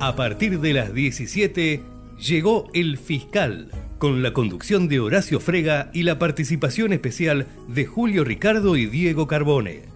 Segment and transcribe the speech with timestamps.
[0.00, 1.82] A partir de las 17
[2.20, 3.68] llegó El Fiscal,
[3.98, 9.26] con la conducción de Horacio Frega y la participación especial de Julio Ricardo y Diego
[9.26, 9.86] Carbone.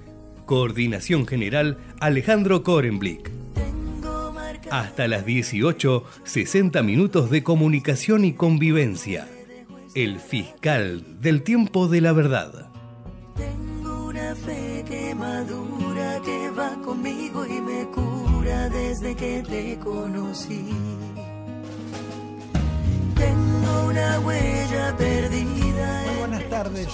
[0.44, 3.30] Coordinación General Alejandro Korenblick.
[4.72, 9.28] Hasta las 18, 60 minutos de comunicación y convivencia.
[9.94, 12.72] El Fiscal del tiempo de la verdad.
[13.36, 17.81] Tengo una fe que madura, que va conmigo y me
[18.92, 20.68] desde que te conocí.
[23.16, 26.02] Tengo una huella perdida.
[26.08, 26.88] Muy buenas tardes.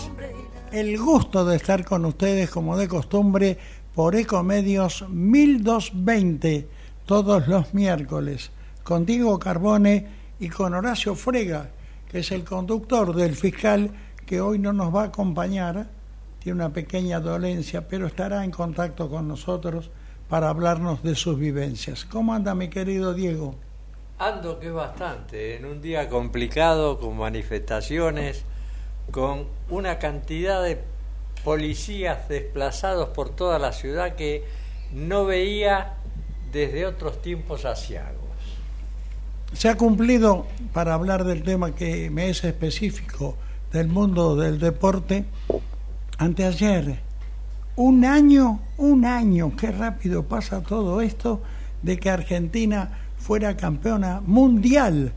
[0.71, 3.59] El gusto de estar con ustedes como de costumbre
[3.97, 6.69] por Ecomedios 1220
[7.05, 8.53] todos los miércoles
[8.85, 10.07] con Diego Carbone
[10.39, 11.71] y con Horacio Frega,
[12.09, 13.91] que es el conductor del fiscal
[14.25, 15.89] que hoy no nos va a acompañar,
[16.39, 19.91] tiene una pequeña dolencia, pero estará en contacto con nosotros
[20.29, 22.05] para hablarnos de sus vivencias.
[22.05, 23.55] ¿Cómo anda mi querido Diego?
[24.19, 28.45] Ando que bastante, en un día complicado, con manifestaciones,
[29.11, 30.83] con una cantidad de
[31.45, 34.45] policías desplazados por toda la ciudad que
[34.93, 35.95] no veía
[36.53, 38.19] desde otros tiempos asiagos.
[39.55, 43.37] Se ha cumplido, para hablar del tema que me es específico
[43.73, 45.25] del mundo del deporte,
[46.19, 47.01] anteayer,
[47.79, 51.41] un año, un año, qué rápido pasa todo esto,
[51.81, 55.13] de que Argentina fuera campeona mundial,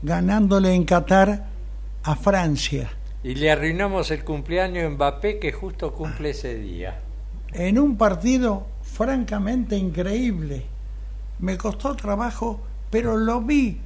[0.00, 1.46] ganándole en Qatar
[2.04, 2.88] a Francia.
[3.24, 7.00] Y le arruinamos el cumpleaños a Mbappé que justo cumple ese día.
[7.52, 10.66] En un partido francamente increíble.
[11.40, 13.80] Me costó trabajo, pero lo vi.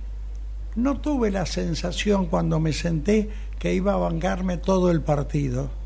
[0.77, 5.78] No tuve la sensación cuando me senté que iba a bancarme todo el partido.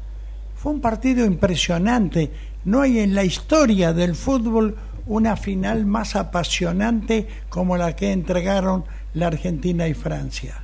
[0.63, 2.31] Fue un partido impresionante.
[2.67, 8.85] No hay en la historia del fútbol una final más apasionante como la que entregaron
[9.15, 10.63] la Argentina y Francia.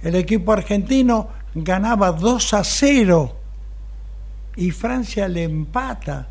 [0.00, 3.36] El equipo argentino ganaba 2 a 0
[4.56, 6.28] y Francia le empata.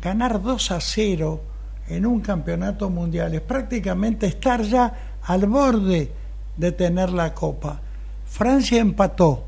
[0.00, 1.40] Ganar 2 a 0
[1.88, 6.10] en un campeonato mundial es prácticamente estar ya al borde
[6.56, 7.82] de tener la copa.
[8.24, 9.44] Francia empató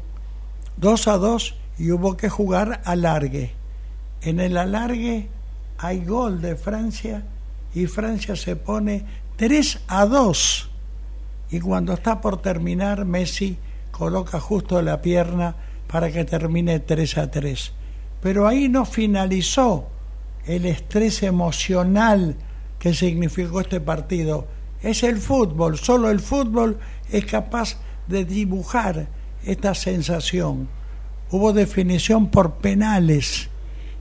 [0.76, 3.54] 2 a 2 y hubo que jugar alargue.
[4.22, 5.28] En el alargue
[5.78, 7.24] hay gol de Francia
[7.74, 9.04] y Francia se pone
[9.36, 10.70] 3 a 2.
[11.50, 13.58] Y cuando está por terminar, Messi
[13.90, 15.54] coloca justo la pierna
[15.86, 17.72] para que termine 3 a 3.
[18.22, 19.88] Pero ahí no finalizó
[20.46, 22.36] el estrés emocional
[22.78, 24.46] que significó este partido.
[24.82, 26.78] Es el fútbol, solo el fútbol
[27.10, 27.76] es capaz
[28.08, 29.08] de dibujar
[29.44, 30.68] esta sensación.
[31.32, 33.48] Hubo definición por penales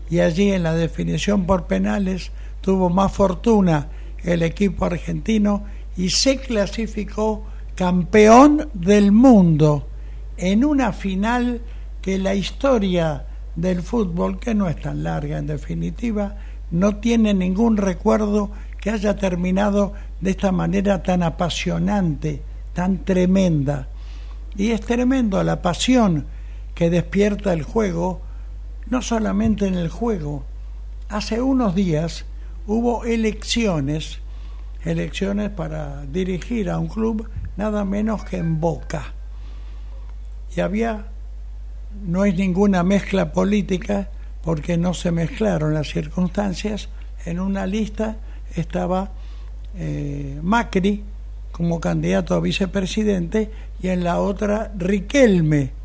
[0.10, 3.88] y allí en la definición por penales tuvo más fortuna
[4.22, 5.64] el equipo argentino
[5.96, 9.88] y se clasificó campeón del mundo
[10.36, 11.62] en una final
[12.02, 13.26] que la historia
[13.56, 16.36] del fútbol, que no es tan larga en definitiva,
[16.70, 22.42] no tiene ningún recuerdo que haya terminado de esta manera tan apasionante,
[22.74, 23.88] tan tremenda.
[24.58, 26.26] Y es tremendo la pasión
[26.76, 28.22] que despierta el juego,
[28.90, 30.44] no solamente en el juego.
[31.10, 32.26] Hace unos días
[32.68, 34.20] hubo elecciones,
[34.84, 39.14] elecciones para dirigir a un club nada menos que en Boca.
[40.56, 41.08] Y había,
[42.04, 44.10] no es ninguna mezcla política,
[44.44, 46.90] porque no se mezclaron las circunstancias,
[47.26, 48.18] en una lista
[48.56, 49.12] estaba
[49.76, 51.04] eh, Macri
[51.52, 53.52] como candidato a vicepresidente
[53.82, 55.81] y en la otra Riquelme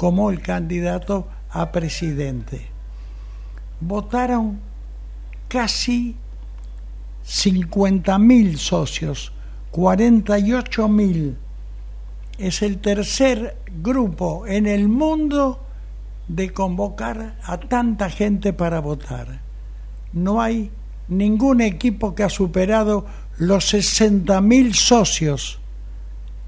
[0.00, 2.68] como el candidato a presidente.
[3.80, 4.58] Votaron
[5.46, 6.16] casi
[7.26, 9.30] 50.000 socios,
[9.72, 11.34] 48.000.
[12.38, 15.66] Es el tercer grupo en el mundo
[16.28, 19.42] de convocar a tanta gente para votar.
[20.14, 20.70] No hay
[21.08, 23.04] ningún equipo que ha superado
[23.36, 25.60] los 60.000 socios.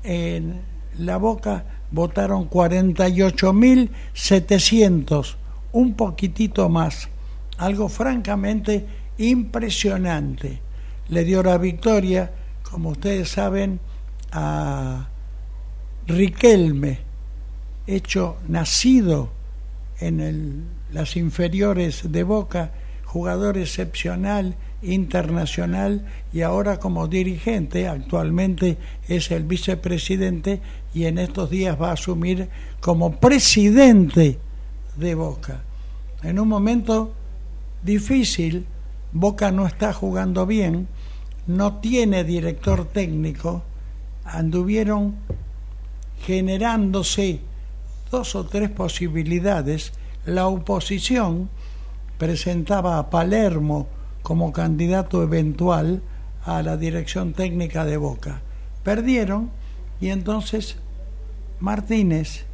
[0.05, 0.63] En
[0.97, 5.37] la Boca votaron 48.700,
[5.73, 7.09] un poquitito más,
[7.59, 8.87] algo francamente
[9.19, 10.61] impresionante.
[11.09, 12.31] Le dio la victoria,
[12.63, 13.81] como ustedes saben,
[14.33, 15.09] a
[16.07, 17.01] Riquelme,
[17.87, 19.31] hecho nacido
[20.01, 22.73] en las inferiores de Boca,
[23.05, 30.61] jugador excepcional, internacional y ahora como dirigente, actualmente es el vicepresidente
[30.93, 32.49] y en estos días va a asumir
[32.81, 34.39] como presidente
[34.97, 35.63] de Boca.
[36.23, 37.15] En un momento
[37.83, 38.67] difícil,
[39.13, 40.89] Boca no está jugando bien,
[41.47, 43.63] no tiene director técnico,
[44.25, 45.17] anduvieron
[46.25, 47.41] generándose
[48.11, 49.93] dos o tres posibilidades.
[50.25, 51.51] La oposición
[52.19, 53.89] presentaba a Palermo
[54.23, 56.03] como candidato eventual
[56.45, 58.43] a la dirección técnica de Boca.
[58.83, 59.51] Perdieron
[60.01, 60.77] y entonces
[61.61, 62.45] Martínez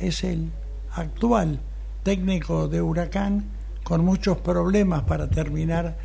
[0.00, 0.50] es el
[0.92, 1.60] actual
[2.02, 3.44] técnico de Huracán
[3.84, 5.96] con muchos problemas para terminar,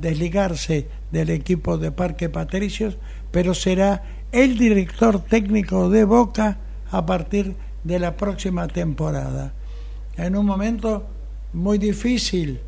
[0.00, 2.98] desligarse del equipo de Parque Patricios,
[3.32, 6.58] pero será el director técnico de Boca
[6.90, 9.52] a partir de la próxima temporada.
[10.16, 11.06] En un momento
[11.52, 12.60] muy difícil,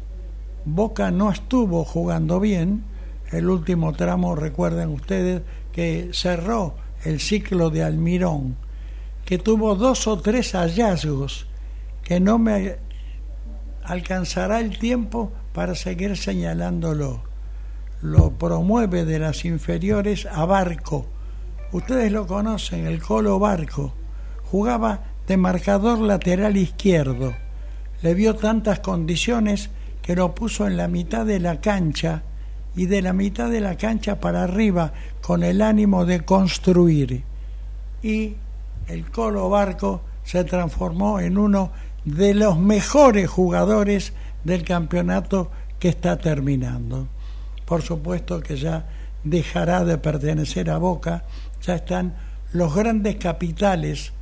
[0.74, 2.84] Boca no estuvo jugando bien,
[3.30, 5.42] el último tramo, recuerden ustedes,
[5.72, 6.74] que cerró
[7.04, 8.56] el ciclo de Almirón,
[9.24, 11.46] que tuvo dos o tres hallazgos
[12.02, 12.76] que no me
[13.84, 17.22] alcanzará el tiempo para seguir señalándolo.
[18.00, 21.06] Lo promueve de las inferiores a Barco.
[21.72, 23.94] Ustedes lo conocen, el Colo Barco.
[24.44, 27.34] Jugaba de marcador lateral izquierdo.
[28.00, 29.70] Le vio tantas condiciones
[30.08, 32.22] que lo puso en la mitad de la cancha
[32.74, 37.24] y de la mitad de la cancha para arriba con el ánimo de construir.
[38.02, 38.36] Y
[38.86, 41.72] el Colo Barco se transformó en uno
[42.06, 44.14] de los mejores jugadores
[44.44, 47.06] del campeonato que está terminando.
[47.66, 48.86] Por supuesto que ya
[49.24, 51.24] dejará de pertenecer a Boca,
[51.60, 52.14] ya están
[52.54, 54.14] los grandes capitales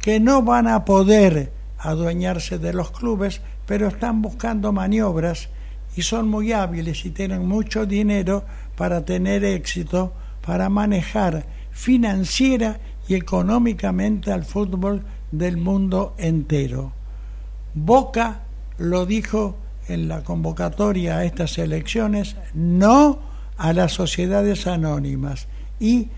[0.00, 5.50] que no van a poder adueñarse de los clubes, pero están buscando maniobras
[5.94, 8.44] y son muy hábiles y tienen mucho dinero
[8.76, 16.92] para tener éxito, para manejar financiera y económicamente al fútbol del mundo entero.
[17.74, 18.40] Boca
[18.78, 19.56] lo dijo
[19.86, 23.18] en la convocatoria a estas elecciones, no
[23.58, 25.46] a las sociedades anónimas
[25.78, 26.08] y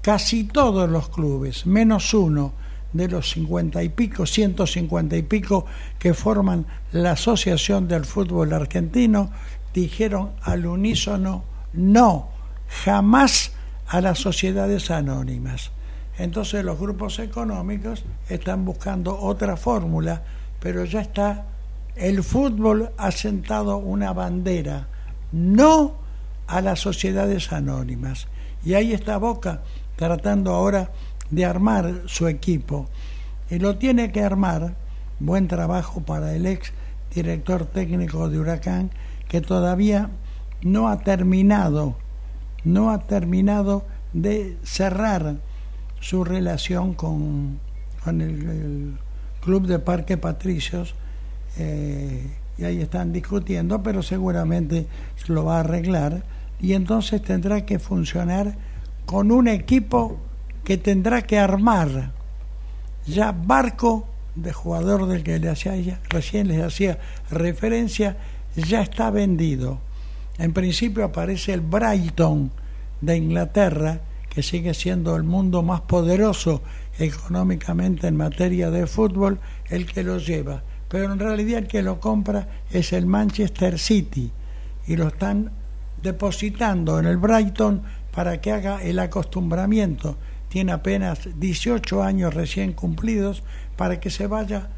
[0.00, 2.52] casi todos los clubes, menos uno
[2.92, 5.66] de los cincuenta y pico, ciento cincuenta y pico
[5.98, 9.30] que forman la Asociación del Fútbol Argentino,
[9.72, 12.28] dijeron al unísono no,
[12.84, 13.52] jamás
[13.86, 15.70] a las sociedades anónimas.
[16.18, 20.22] Entonces los grupos económicos están buscando otra fórmula,
[20.60, 21.46] pero ya está,
[21.96, 24.88] el fútbol ha sentado una bandera,
[25.32, 25.94] no
[26.46, 28.26] a las sociedades anónimas.
[28.64, 29.62] Y ahí está Boca
[29.96, 30.90] tratando ahora
[31.30, 32.88] de armar su equipo.
[33.50, 34.74] Y lo tiene que armar,
[35.18, 36.72] buen trabajo para el ex
[37.14, 38.90] director técnico de Huracán,
[39.28, 40.10] que todavía
[40.62, 41.96] no ha terminado,
[42.64, 45.36] no ha terminado de cerrar
[46.00, 47.60] su relación con,
[48.04, 48.96] con el,
[49.40, 50.94] Club de Parque Patricios.
[51.56, 54.86] Eh, y ahí están discutiendo, pero seguramente
[55.28, 56.22] lo va a arreglar.
[56.60, 58.54] Y entonces tendrá que funcionar
[59.06, 60.18] con un equipo
[60.64, 62.12] que tendrá que armar.
[63.06, 66.98] Ya Barco, de jugador del que le hacía, recién les hacía
[67.30, 68.16] referencia,
[68.56, 69.80] ya está vendido.
[70.38, 72.50] En principio aparece el Brighton
[73.00, 76.62] de Inglaterra, que sigue siendo el mundo más poderoso
[76.98, 80.62] económicamente en materia de fútbol, el que lo lleva.
[80.88, 84.30] Pero en realidad el que lo compra es el Manchester City
[84.86, 85.50] y lo están
[86.02, 90.16] depositando en el Brighton para que haga el acostumbramiento.
[90.50, 93.44] Tiene apenas 18 años recién cumplidos
[93.76, 94.68] para que se vaya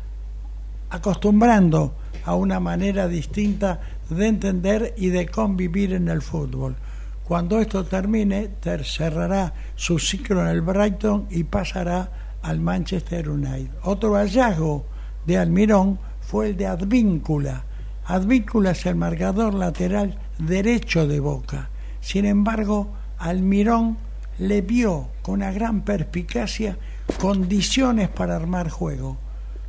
[0.90, 6.76] acostumbrando a una manera distinta de entender y de convivir en el fútbol.
[7.24, 8.50] Cuando esto termine,
[8.84, 13.70] cerrará su ciclo en el Brighton y pasará al Manchester United.
[13.82, 14.84] Otro hallazgo
[15.24, 17.64] de Almirón fue el de Advíncula.
[18.04, 21.70] Advíncula es el marcador lateral derecho de Boca.
[22.02, 23.96] Sin embargo, Almirón
[24.38, 26.78] le vio con una gran perspicacia
[27.20, 29.18] condiciones para armar juego.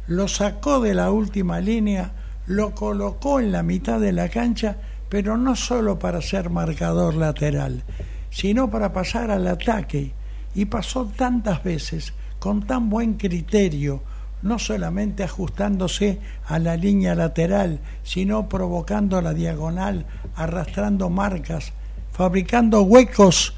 [0.07, 2.11] Lo sacó de la última línea,
[2.45, 4.77] lo colocó en la mitad de la cancha
[5.13, 7.83] pero no solo para ser marcador lateral,
[8.31, 10.11] sino para pasar al ataque.
[10.55, 14.01] Y pasó tantas veces, con tan buen criterio,
[14.41, 21.73] no solamente ajustándose a la línea lateral, sino provocando la diagonal, arrastrando marcas,
[22.11, 23.53] fabricando huecos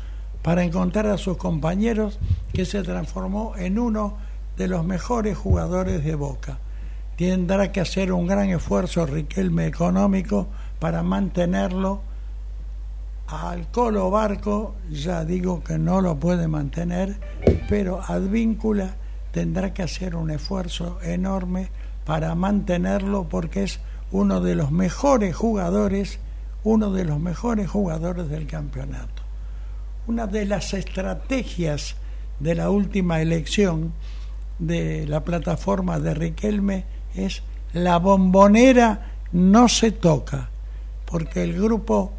[0.45, 2.19] para encontrar a sus compañeros,
[2.53, 4.17] que se transformó en uno
[4.55, 6.59] de los mejores jugadores de Boca.
[7.17, 10.45] Tendrá que hacer un gran esfuerzo Riquelme económico
[10.77, 12.01] para mantenerlo.
[13.25, 17.19] Al Colo Barco ya digo que no lo puede mantener,
[17.67, 18.97] pero Advíncula
[19.31, 21.71] tendrá que hacer un esfuerzo enorme
[22.05, 23.79] para mantenerlo porque es
[24.11, 26.19] uno de los mejores jugadores,
[26.63, 29.24] uno de los mejores jugadores del campeonato.
[30.07, 31.95] Una de las estrategias
[32.39, 33.93] de la última elección
[34.59, 36.85] de la plataforma de Riquelme
[37.15, 37.41] es
[37.73, 40.49] la bombonera no se toca,
[41.05, 42.13] porque el grupo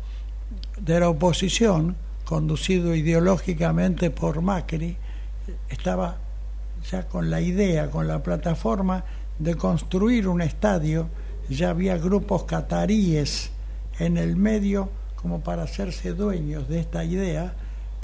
[0.78, 4.96] de la oposición, conducido ideológicamente por Macri,
[5.68, 6.18] estaba
[6.90, 9.04] ya con la idea, con la plataforma
[9.38, 11.08] de construir un estadio,
[11.48, 13.50] ya había grupos cataríes
[13.98, 17.54] en el medio como para hacerse dueños de esta idea,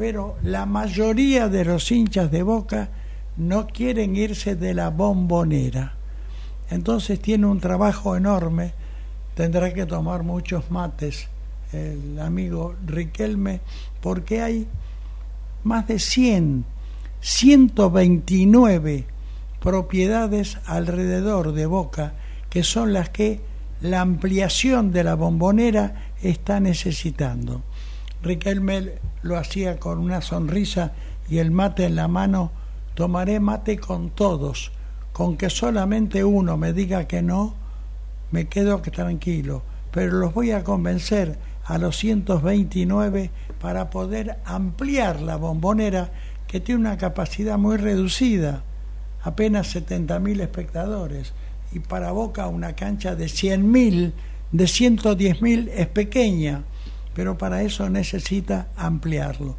[0.02, 2.88] pero la mayoría de los hinchas de Boca
[3.36, 5.94] no quieren irse de la bombonera.
[6.70, 8.72] Entonces tiene un trabajo enorme,
[9.36, 11.28] tendrá que tomar muchos mates
[11.72, 13.60] el amigo Riquelme,
[14.00, 14.66] porque hay
[15.62, 16.64] más de 100,
[17.20, 19.04] 129
[19.60, 22.14] propiedades alrededor de Boca,
[22.50, 23.40] que son las que
[23.80, 27.62] la ampliación de la bombonera está necesitando.
[28.22, 30.92] Riquelme lo hacía con una sonrisa
[31.28, 32.52] y el mate en la mano,
[32.94, 34.72] tomaré mate con todos,
[35.12, 37.54] con que solamente uno me diga que no,
[38.30, 45.36] me quedo tranquilo, pero los voy a convencer a los 129 para poder ampliar la
[45.36, 46.10] bombonera
[46.46, 48.62] que tiene una capacidad muy reducida,
[49.22, 51.32] apenas 70.000 espectadores,
[51.72, 54.12] y para Boca una cancha de 100.000,
[54.52, 56.64] de 110.000 es pequeña,
[57.14, 59.56] pero para eso necesita ampliarlo.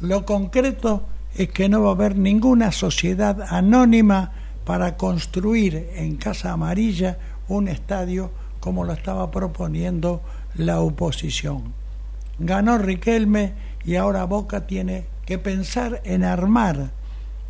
[0.00, 4.32] Lo concreto es que no va a haber ninguna sociedad anónima
[4.64, 7.18] para construir en Casa Amarilla
[7.48, 8.30] un estadio
[8.60, 10.22] como lo estaba proponiendo
[10.54, 11.74] la oposición.
[12.38, 13.52] Ganó Riquelme
[13.84, 16.90] y ahora Boca tiene que pensar en armar,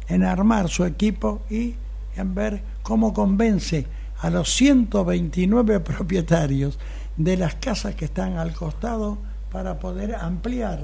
[0.09, 1.75] en armar su equipo y
[2.17, 3.87] en ver cómo convence
[4.21, 6.79] a los 129 propietarios
[7.17, 9.19] de las casas que están al costado
[9.55, 10.81] para poder ampliar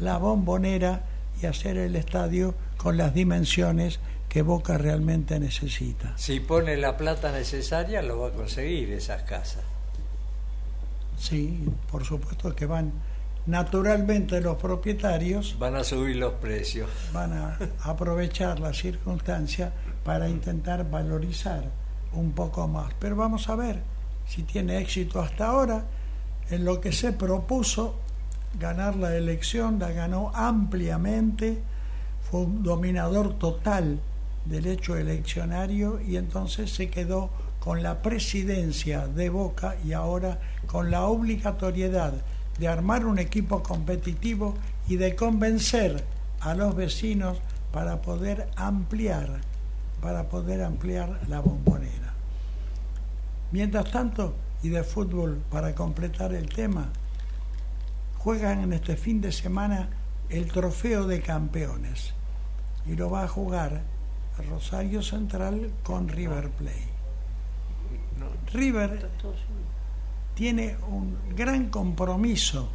[0.00, 1.02] la bombonera
[1.42, 4.00] y hacer el estadio con las dimensiones
[4.30, 6.16] que Boca realmente necesita.
[6.16, 9.62] Si pone la plata necesaria, lo va a conseguir esas casas.
[11.18, 12.92] Sí, por supuesto que van.
[13.44, 16.88] Naturalmente los propietarios van a subir los precios.
[17.12, 19.70] Van a aprovechar la circunstancia
[20.02, 21.64] para intentar valorizar
[22.14, 22.90] un poco más.
[22.98, 23.82] Pero vamos a ver
[24.26, 25.84] si tiene éxito hasta ahora.
[26.50, 27.96] En lo que se propuso
[28.58, 31.58] ganar la elección, la ganó ampliamente,
[32.30, 34.00] fue un dominador total
[34.44, 40.90] del hecho eleccionario y entonces se quedó con la presidencia de Boca y ahora con
[40.90, 42.14] la obligatoriedad
[42.58, 44.54] de armar un equipo competitivo
[44.88, 46.02] y de convencer
[46.40, 47.38] a los vecinos
[47.72, 49.40] para poder ampliar,
[50.00, 52.14] para poder ampliar la bombonera.
[53.52, 56.90] Mientras tanto, y de fútbol para completar el tema,
[58.18, 59.88] juegan en este fin de semana
[60.28, 62.12] el trofeo de campeones
[62.86, 63.82] y lo va a jugar
[64.48, 66.88] Rosario Central con River Plate.
[68.52, 69.10] River
[70.34, 72.68] tiene un gran compromiso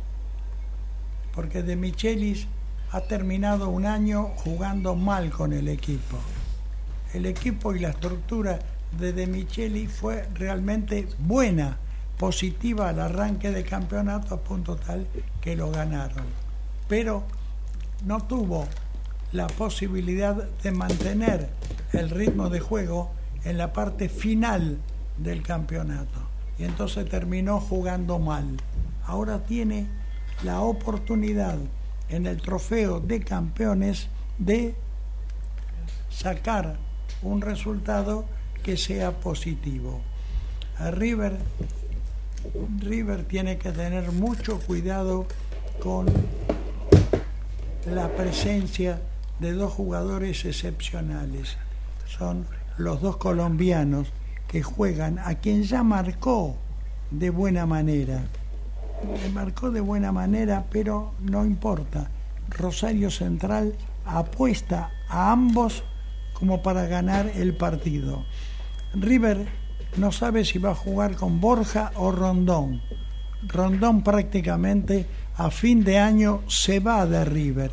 [1.34, 2.48] porque De Michelis
[2.92, 6.18] ha terminado un año jugando mal con el equipo.
[7.14, 8.60] El equipo y la estructura
[9.00, 11.78] de De Michelis fue realmente buena,
[12.18, 15.08] positiva al arranque de campeonato a punto tal
[15.42, 16.26] que lo ganaron.
[16.88, 17.24] Pero
[18.06, 18.68] no tuvo
[19.32, 21.50] la posibilidad de mantener
[21.92, 23.12] el ritmo de juego
[23.44, 24.78] en la parte final
[25.18, 26.20] del campeonato.
[26.58, 28.58] Y entonces terminó jugando mal.
[29.06, 29.88] Ahora tiene
[30.44, 31.58] la oportunidad
[32.10, 34.08] en el trofeo de campeones
[34.38, 34.76] de
[36.10, 36.78] sacar
[37.24, 38.26] un resultado
[38.64, 40.02] que sea positivo.
[40.92, 41.38] River,
[42.80, 45.28] River tiene que tener mucho cuidado
[45.80, 46.08] con
[47.86, 49.02] la presencia
[49.40, 51.58] de dos jugadores excepcionales.
[52.08, 54.08] Son los dos colombianos
[54.48, 56.56] que juegan a quien ya marcó
[57.12, 58.24] de buena manera.
[59.34, 62.10] marcó de buena manera, pero no importa.
[62.50, 65.84] Rosario Central apuesta a ambos
[66.34, 68.26] como para ganar el partido.
[68.94, 69.48] River
[69.98, 72.82] no sabe si va a jugar con Borja o Rondón.
[73.48, 77.72] Rondón prácticamente a fin de año se va de River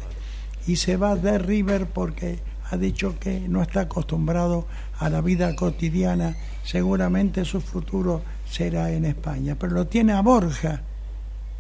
[0.66, 2.38] y se va de River porque
[2.70, 4.66] ha dicho que no está acostumbrado
[4.98, 9.56] a la vida cotidiana, seguramente su futuro será en España.
[9.58, 10.82] Pero lo tiene a Borja,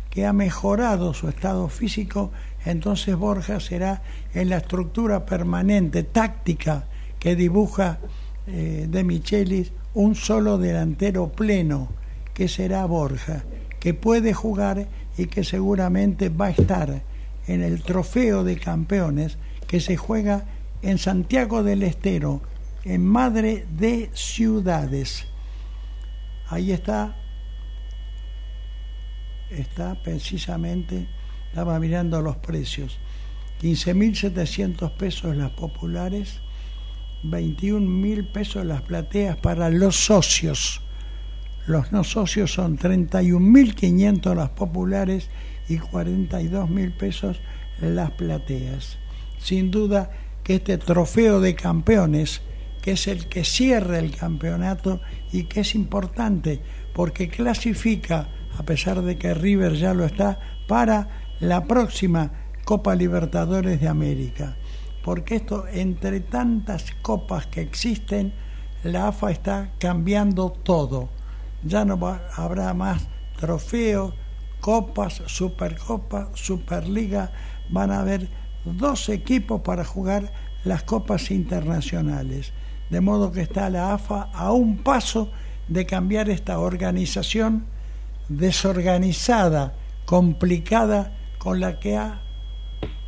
[0.08, 2.30] que ha mejorado su estado físico,
[2.64, 4.02] entonces Borja será
[4.34, 6.84] en la estructura permanente, táctica,
[7.18, 7.98] que dibuja
[8.46, 11.88] eh, de Michelis, un solo delantero pleno,
[12.34, 13.44] que será Borja,
[13.78, 17.02] que puede jugar y que seguramente va a estar
[17.46, 20.44] en el trofeo de campeones que se juega
[20.82, 22.42] en Santiago del Estero,
[22.84, 25.26] en Madre de Ciudades.
[26.48, 27.16] Ahí está,
[29.50, 31.08] está precisamente,
[31.48, 32.98] estaba mirando los precios.
[33.60, 36.40] 15.700 pesos las populares,
[37.24, 40.80] 21.000 pesos las plateas para los socios.
[41.66, 45.28] Los no socios son 31.500 las populares
[45.68, 47.40] y 42.000 pesos
[47.80, 48.98] las plateas.
[49.38, 50.10] Sin duda
[50.42, 52.42] que este trofeo de campeones,
[52.82, 55.00] que es el que cierra el campeonato
[55.32, 56.60] y que es importante
[56.94, 61.08] porque clasifica, a pesar de que River ya lo está, para
[61.40, 62.32] la próxima
[62.64, 64.56] Copa Libertadores de América.
[65.10, 68.32] Porque esto, entre tantas copas que existen,
[68.84, 71.08] la AFA está cambiando todo.
[71.64, 71.98] Ya no
[72.36, 74.14] habrá más trofeos,
[74.60, 77.32] copas, supercopas, superliga.
[77.70, 78.28] Van a haber
[78.64, 82.52] dos equipos para jugar las copas internacionales.
[82.88, 85.32] De modo que está la AFA a un paso
[85.66, 87.66] de cambiar esta organización
[88.28, 89.74] desorganizada,
[90.04, 92.22] complicada, con la que ha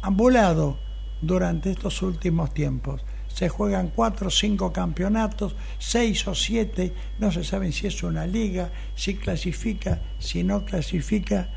[0.02, 0.81] ambulado
[1.22, 3.02] durante estos últimos tiempos.
[3.28, 8.26] Se juegan cuatro o cinco campeonatos, seis o siete, no se sabe si es una
[8.26, 11.48] liga, si clasifica, si no clasifica.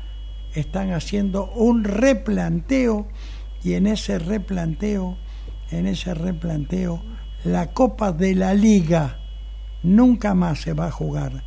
[0.54, 3.08] Están haciendo un replanteo
[3.62, 5.18] y en ese replanteo,
[5.70, 7.02] en ese replanteo,
[7.44, 9.18] la Copa de la Liga
[9.82, 11.44] nunca más se va a jugar.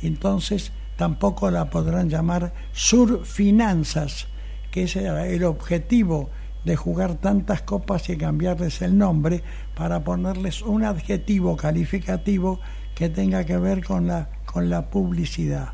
[0.00, 4.28] Entonces tampoco la podrán llamar Surfinanzas,
[4.70, 6.30] que ese era el objetivo
[6.64, 9.42] de jugar tantas copas y cambiarles el nombre
[9.74, 12.60] para ponerles un adjetivo calificativo
[12.94, 15.72] que tenga que ver con la, con la publicidad.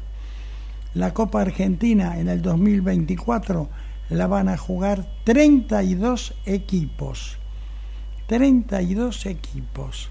[0.94, 3.68] La Copa Argentina en el 2024
[4.10, 7.38] la van a jugar 32 equipos.
[8.26, 10.10] 32 equipos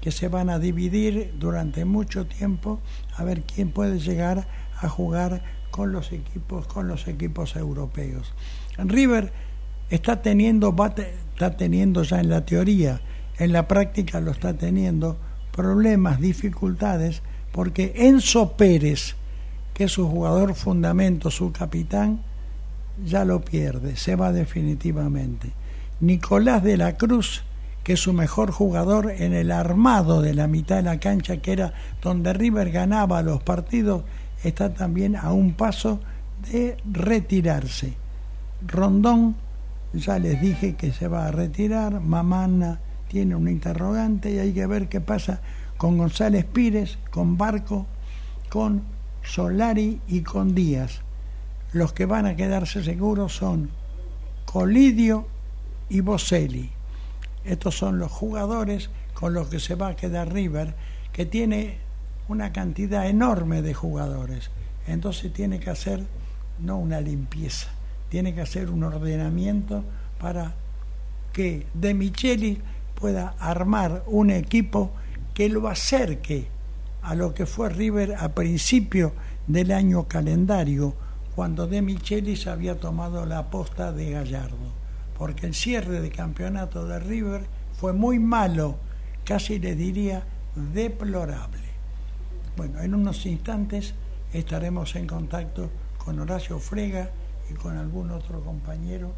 [0.00, 2.80] que se van a dividir durante mucho tiempo
[3.16, 4.48] a ver quién puede llegar
[4.80, 8.34] a jugar con los equipos con los equipos europeos.
[8.78, 9.32] River
[9.94, 10.74] está teniendo
[11.32, 13.00] está teniendo ya en la teoría,
[13.38, 15.16] en la práctica lo está teniendo
[15.52, 19.14] problemas, dificultades porque Enzo Pérez,
[19.74, 22.22] que es su jugador fundamento, su capitán,
[23.04, 25.52] ya lo pierde, se va definitivamente.
[26.00, 27.44] Nicolás de la Cruz,
[27.84, 31.52] que es su mejor jugador en el armado de la mitad de la cancha, que
[31.52, 34.04] era donde River ganaba los partidos,
[34.42, 36.00] está también a un paso
[36.50, 37.94] de retirarse.
[38.66, 39.36] Rondón,
[39.92, 44.66] ya les dije que se va a retirar, Mamana tiene un interrogante y hay que
[44.66, 45.40] ver qué pasa
[45.76, 47.86] con González Pires, con Barco,
[48.48, 48.82] con
[49.22, 51.02] Solari y con Díaz
[51.72, 53.70] los que van a quedarse seguros son
[54.44, 55.26] Colidio
[55.88, 56.70] y Boselli.
[57.44, 60.74] Estos son los jugadores con los que se va a quedar River,
[61.12, 61.78] que tiene
[62.28, 64.50] una cantidad enorme de jugadores.
[64.86, 66.04] Entonces tiene que hacer
[66.58, 67.68] no una limpieza,
[68.12, 69.82] tiene que hacer un ordenamiento
[70.20, 70.52] para
[71.32, 72.60] que De Micheli
[72.94, 74.92] pueda armar un equipo
[75.32, 76.46] que lo acerque
[77.00, 79.14] a lo que fue River a principio
[79.46, 80.94] del año calendario,
[81.34, 84.74] cuando De Michelis había tomado la aposta de Gallardo,
[85.16, 87.46] porque el cierre de campeonato de River
[87.80, 88.76] fue muy malo,
[89.24, 90.22] casi le diría
[90.54, 91.64] deplorable.
[92.58, 93.94] Bueno, en unos instantes
[94.34, 97.10] estaremos en contacto con Horacio Frega
[97.52, 99.12] y con algún otro compañero.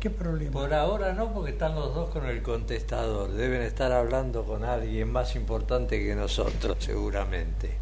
[0.00, 0.52] ¿Qué problema?
[0.52, 3.32] Por ahora no, porque están los dos con el contestador.
[3.32, 7.76] Deben estar hablando con alguien más importante que nosotros, seguramente.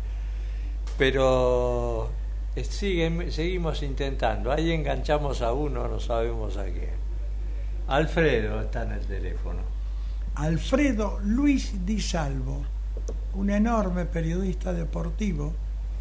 [0.97, 2.09] Pero
[2.63, 4.51] seguimos intentando.
[4.51, 6.97] Ahí enganchamos a uno, no sabemos a quién.
[7.89, 9.61] Alfredo está en el teléfono.
[10.37, 12.63] Alfredo Luis Di Salvo,
[13.35, 15.53] un enorme periodista deportivo,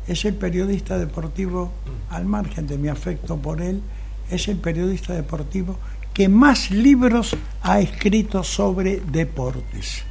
[0.07, 1.71] es el periodista deportivo,
[2.09, 3.81] al margen de mi afecto por él,
[4.29, 5.77] es el periodista deportivo
[6.13, 10.03] que más libros ha escrito sobre deportes.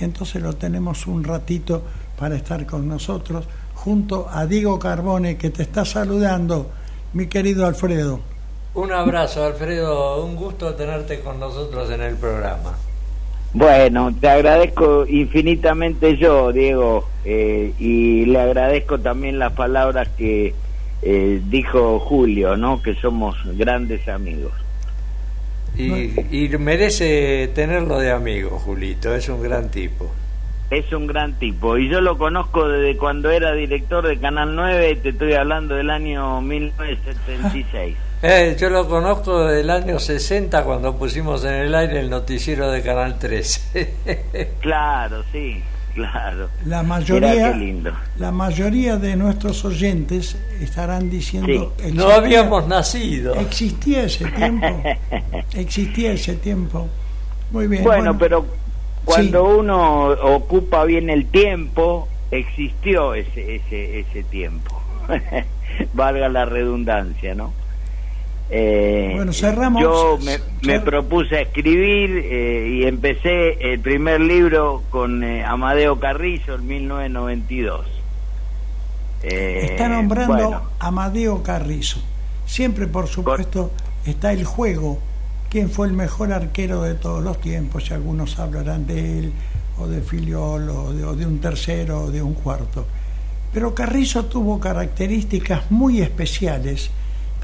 [0.00, 1.82] Y entonces lo tenemos un ratito
[2.18, 6.70] para estar con nosotros junto a Diego Carbone que te está saludando,
[7.12, 8.20] mi querido Alfredo.
[8.74, 12.74] Un abrazo, Alfredo, un gusto tenerte con nosotros en el programa.
[13.54, 20.52] Bueno, te agradezco infinitamente yo, Diego, eh, y le agradezco también las palabras que
[21.02, 22.82] eh, dijo Julio, ¿no?
[22.82, 24.52] Que somos grandes amigos.
[25.76, 30.12] Y, y merece tenerlo de amigo, Julito, es un gran tipo.
[30.70, 31.78] Es un gran tipo.
[31.78, 35.90] Y yo lo conozco desde cuando era director de Canal 9, te estoy hablando del
[35.90, 37.96] año 1976.
[38.26, 42.70] Eh, yo lo conozco desde el año 60 cuando pusimos en el aire el noticiero
[42.70, 44.54] de Canal 13.
[44.60, 46.48] claro, sí, claro.
[46.64, 47.54] La mayoría,
[48.16, 51.74] la mayoría de nuestros oyentes estarán diciendo...
[51.92, 53.34] No habíamos nacido.
[53.34, 54.82] Existía ese tiempo.
[55.54, 56.88] existía ese tiempo.
[57.50, 57.84] Muy bien.
[57.84, 58.46] Bueno, pero
[59.04, 64.80] cuando uno ocupa bien el tiempo, existió ese, ese, ese tiempo.
[65.92, 67.52] Valga la redundancia, ¿no?
[68.50, 69.82] Eh, bueno, cerramos.
[69.82, 70.18] Yo
[70.62, 77.86] me, propuse escribir eh, y empecé el primer libro con eh, Amadeo Carrizo en 1992.
[79.22, 82.00] está nombrando Amadeo Carrizo.
[82.46, 83.70] Siempre, por supuesto,
[84.04, 84.98] está el juego.
[85.48, 87.86] ¿Quién fue el mejor arquero de todos los tiempos?
[87.86, 89.32] Si algunos hablarán de él,
[89.78, 92.84] o de Filiol, o de, o de un tercero, o de un cuarto.
[93.52, 96.90] Pero Carrizo tuvo características muy especiales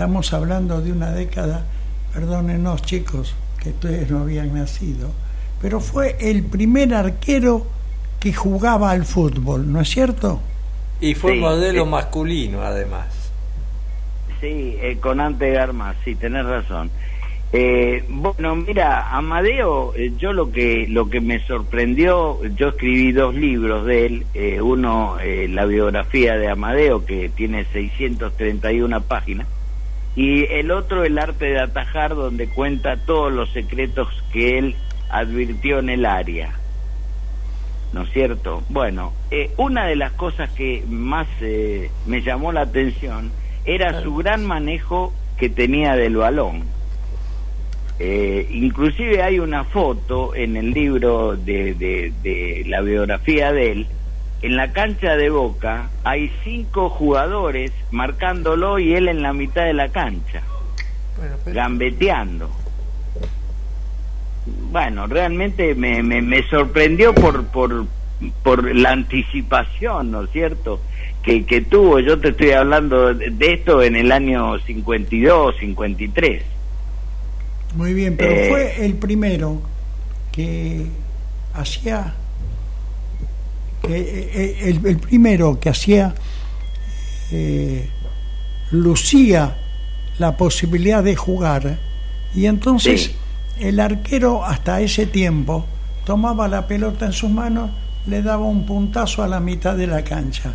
[0.00, 1.66] Estamos hablando de una década,
[2.14, 5.10] perdónenos chicos, que ustedes no habían nacido,
[5.60, 7.66] pero fue el primer arquero
[8.18, 10.40] que jugaba al fútbol, ¿no es cierto?
[11.02, 13.08] Y fue modelo masculino además.
[14.40, 16.90] Sí, eh, con Ante Garmas, sí, tenés razón.
[17.52, 23.34] Eh, bueno, mira, Amadeo, eh, yo lo que lo que me sorprendió, yo escribí dos
[23.34, 25.18] libros de él, eh, uno
[25.50, 29.46] la biografía de Amadeo que tiene 631 páginas
[30.16, 34.74] y el otro el arte de atajar donde cuenta todos los secretos que él
[35.08, 36.54] advirtió en el área.
[37.92, 38.62] ¿No es cierto?
[38.68, 43.32] Bueno, eh, una de las cosas que más eh, me llamó la atención
[43.64, 46.64] era su gran manejo que tenía del balón.
[47.98, 53.86] Eh, inclusive hay una foto en el libro de, de la biografía de él
[54.42, 59.74] en la cancha de Boca hay cinco jugadores marcándolo y él en la mitad de
[59.74, 60.42] la cancha,
[61.46, 62.50] gambeteando.
[64.72, 67.86] Bueno, realmente me, me, sorprendió por, por,
[68.42, 70.80] por la anticipación, ¿no es cierto?,
[71.22, 72.00] que, que tuvo.
[72.00, 76.42] Yo te estoy hablando de esto en el año 52, 53.
[77.74, 79.60] Muy bien, pero eh, fue el primero
[80.32, 80.86] que
[81.52, 82.14] hacía
[83.84, 86.14] eh, eh, el, primero que hacía,
[87.30, 87.88] eh,
[88.70, 89.56] lucía
[90.18, 91.78] la posibilidad de jugar.
[92.34, 93.12] Y entonces
[93.58, 95.64] el arquero hasta ese tiempo
[96.04, 97.70] tomaba la pelota en sus manos,
[98.06, 100.54] le daba un puntazo a la mitad de la cancha.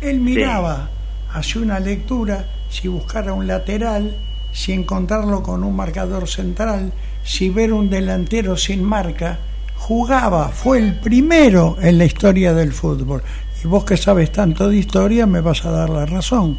[0.00, 0.90] Él miraba,
[1.32, 4.16] hacía una lectura, si buscara un lateral,
[4.52, 6.92] si encontrarlo con un marcador central,
[7.24, 9.38] si ver un delantero sin marca,
[9.82, 13.20] jugaba, fue el primero en la historia del fútbol.
[13.62, 16.56] Y vos que sabes tanto de historia me vas a dar la razón.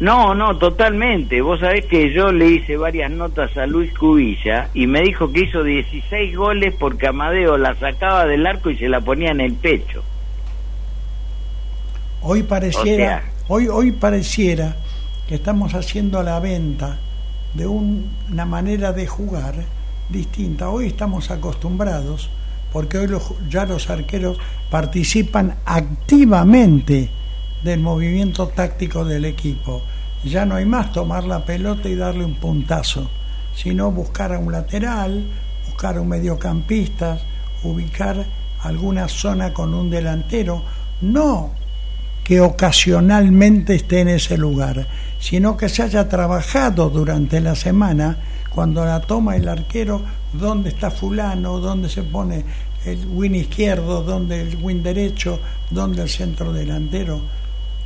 [0.00, 1.40] No, no, totalmente.
[1.40, 5.44] Vos sabés que yo le hice varias notas a Luis Cubilla y me dijo que
[5.44, 9.54] hizo 16 goles porque Amadeo la sacaba del arco y se la ponía en el
[9.54, 10.02] pecho.
[12.20, 14.76] Hoy pareciera, hoy, hoy pareciera
[15.28, 16.98] que estamos haciendo la venta
[17.54, 19.54] de una manera de jugar
[20.08, 20.68] distinta.
[20.68, 22.28] Hoy estamos acostumbrados
[22.72, 23.08] porque hoy
[23.48, 24.38] ya los arqueros
[24.70, 27.10] participan activamente
[27.62, 29.82] del movimiento táctico del equipo.
[30.24, 33.08] Ya no hay más tomar la pelota y darle un puntazo,
[33.54, 35.24] sino buscar a un lateral,
[35.66, 37.18] buscar a un mediocampista,
[37.62, 38.24] ubicar
[38.62, 40.62] alguna zona con un delantero,
[41.00, 41.50] no
[42.24, 44.86] que ocasionalmente esté en ese lugar,
[45.20, 48.18] sino que se haya trabajado durante la semana
[48.56, 50.00] cuando la toma el arquero,
[50.32, 52.42] dónde está fulano, dónde se pone
[52.86, 55.38] el win izquierdo, donde el win derecho,
[55.68, 57.20] donde el centro delantero.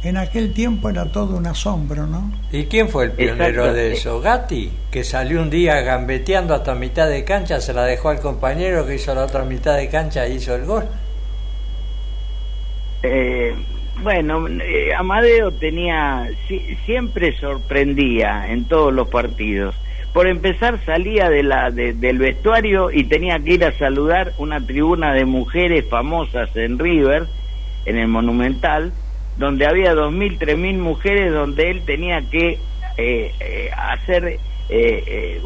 [0.04, 2.30] En aquel tiempo era todo un asombro, ¿no?
[2.52, 4.20] ¿Y quién fue el pionero de eso?
[4.20, 8.86] Gatti, que salió un día gambeteando hasta mitad de cancha, se la dejó al compañero
[8.86, 10.84] que hizo la otra mitad de cancha y hizo el gol.
[13.02, 13.56] Eh,
[14.04, 16.30] bueno, eh, Amadeo tenía,
[16.86, 19.74] siempre sorprendía en todos los partidos
[20.12, 25.14] por empezar salía de la del vestuario y tenía que ir a saludar una tribuna
[25.14, 27.26] de mujeres famosas en River,
[27.86, 28.92] en el Monumental,
[29.36, 32.58] donde había dos mil, tres mil mujeres, donde él tenía que
[32.96, 35.40] eh, eh, hacer, eh,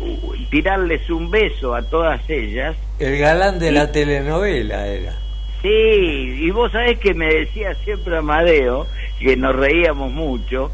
[0.50, 2.74] tirarles un beso a todas ellas.
[2.98, 5.14] El galán de la telenovela era.
[5.64, 8.86] Sí, y vos sabés que me decía siempre Amadeo,
[9.18, 10.70] que nos reíamos mucho,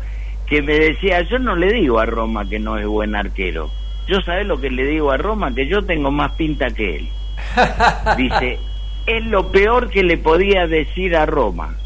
[0.47, 3.71] que me decía, yo no le digo a Roma que no es buen arquero,
[4.11, 7.09] yo sabés lo que le digo a Roma, que yo tengo más pinta que él.
[8.17, 8.59] Dice,
[9.07, 11.77] es lo peor que le podía decir a Roma.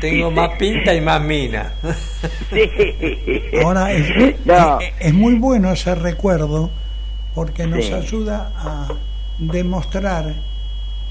[0.00, 1.72] Tengo más pinta y más mina.
[3.64, 6.70] Ahora, es, muy bueno ese recuerdo
[7.34, 8.88] porque nos ayuda a
[9.38, 10.34] demostrar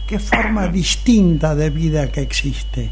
[0.06, 2.90] qué forma distinta de vida que existe.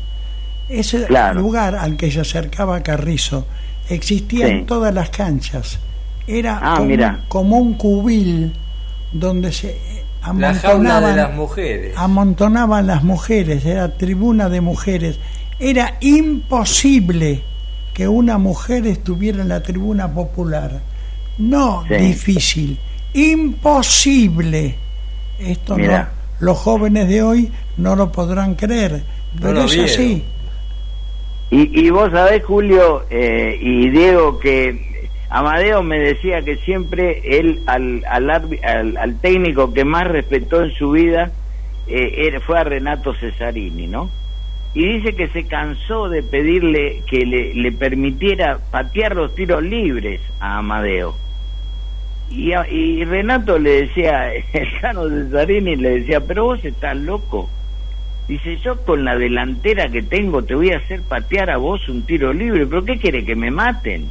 [0.67, 3.45] Ese lugar al que se acercaba Carrizo
[3.89, 5.79] existía en todas las canchas.
[6.27, 8.51] Era ah, como, un cubil
[9.11, 9.77] donde se
[10.21, 11.93] amontonaban las mujeres.
[11.95, 15.19] Amontonaban las mujeres, era tribuna de mujeres.
[15.59, 17.43] Era imposible
[17.93, 20.81] que una mujer estuviera en la tribuna popular.
[21.37, 22.79] No difícil,
[23.13, 24.75] imposible.
[25.37, 26.07] Esto no,
[26.39, 29.03] los jóvenes de hoy no lo podrán creer,
[29.39, 30.23] pero es así.
[31.51, 34.94] Y, vos sabés, Julio eh, y Diego, que
[35.35, 38.29] Amadeo me decía que siempre él al, al,
[38.95, 41.29] al, técnico que más respetó en su vida
[41.87, 44.09] eh, fue a Renato Cesarini, ¿no?
[44.73, 50.59] Y dice que se cansó de pedirle que le, permitiera patear los tiros libres a
[50.59, 51.15] Amadeo.
[52.29, 57.49] Y, y Renato le decía, el Jano Cesarini le decía, pero vos estás loco
[58.27, 62.01] Dice, yo con la delantera que tengo te voy a hacer patear a vos un
[62.01, 64.07] tiro libre, pero ¿qué quiere que me maten?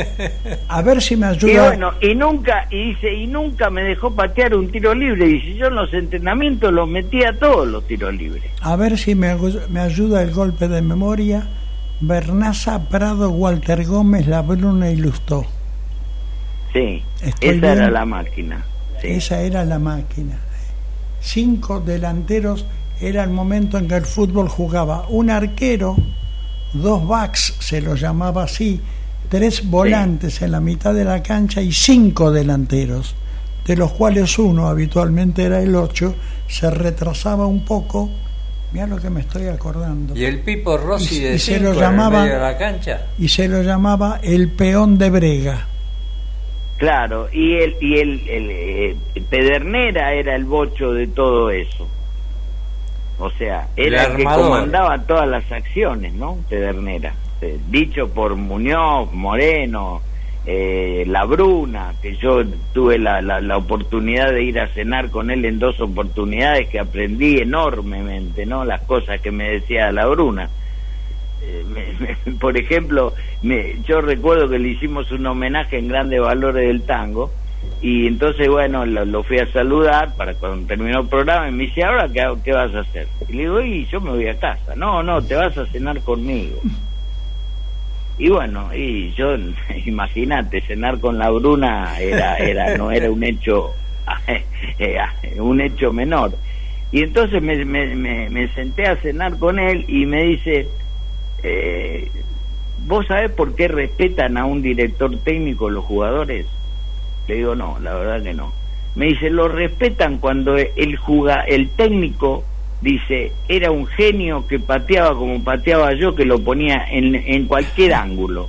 [0.68, 1.52] a ver si me ayuda.
[1.52, 5.26] Y bueno, y nunca, y dice, y nunca me dejó patear un tiro libre.
[5.26, 8.44] Dice, yo en los entrenamientos los metía todos los tiros libres.
[8.62, 9.36] A ver si me,
[9.68, 11.46] me ayuda el golpe de memoria.
[12.00, 15.46] Bernaza, Prado, Walter Gómez, La Bruna y Lustó.
[16.72, 17.02] Sí,
[17.40, 18.64] esa era la máquina.
[19.02, 20.38] Esa era la máquina.
[21.20, 22.66] Cinco delanteros
[23.02, 25.96] era el momento en que el fútbol jugaba un arquero,
[26.72, 28.80] dos backs, se lo llamaba así,
[29.28, 33.16] tres volantes en la mitad de la cancha y cinco delanteros,
[33.66, 36.14] de los cuales uno, habitualmente era el ocho,
[36.46, 38.08] se retrasaba un poco.
[38.72, 40.16] Mira lo que me estoy acordando.
[40.16, 43.06] Y el Pipo Rossi de se lo llamaba, de la cancha.
[43.18, 45.66] Y se lo llamaba el peón de Brega.
[46.78, 48.96] Claro, y el, y el, el eh,
[49.28, 51.88] Pedernera era el bocho de todo eso.
[53.22, 56.38] O sea, era el que comandaba todas las acciones, ¿no?
[56.48, 57.14] Pedernera.
[57.40, 60.02] Eh, dicho por Muñoz, Moreno,
[60.44, 65.44] eh, La Bruna, que yo tuve la, la, oportunidad de ir a cenar con él
[65.44, 68.64] en dos oportunidades que aprendí enormemente, ¿no?
[68.64, 70.50] Las cosas que me decía La Bruna.
[71.42, 76.82] Eh, por ejemplo, me, yo recuerdo que le hicimos un homenaje en grandes valores del
[76.82, 77.30] tango
[77.82, 81.82] y entonces, bueno, lo, fui a saludar para cuando terminó el programa y me dice,
[81.82, 83.08] ¿ahora qué, qué vas a hacer?
[83.28, 84.76] Y le digo, y yo me voy a casa.
[84.76, 86.60] No, no, te vas a cenar conmigo.
[88.18, 89.34] Y bueno, y yo,
[89.84, 93.72] imagínate, cenar con la Bruna era, era, no era un hecho,
[95.38, 96.36] un hecho menor.
[96.92, 97.96] Y entonces me, me,
[98.30, 100.68] me, senté a cenar con él y me dice,
[101.42, 102.08] eh,
[102.86, 106.46] ¿vos sabés por qué respetan a un director técnico los jugadores?
[107.28, 108.52] Le digo, no, la verdad que no.
[108.94, 112.44] Me dice, lo respetan cuando el, juga, el técnico
[112.80, 117.94] dice, era un genio que pateaba como pateaba yo, que lo ponía en, en cualquier
[117.94, 118.48] ángulo.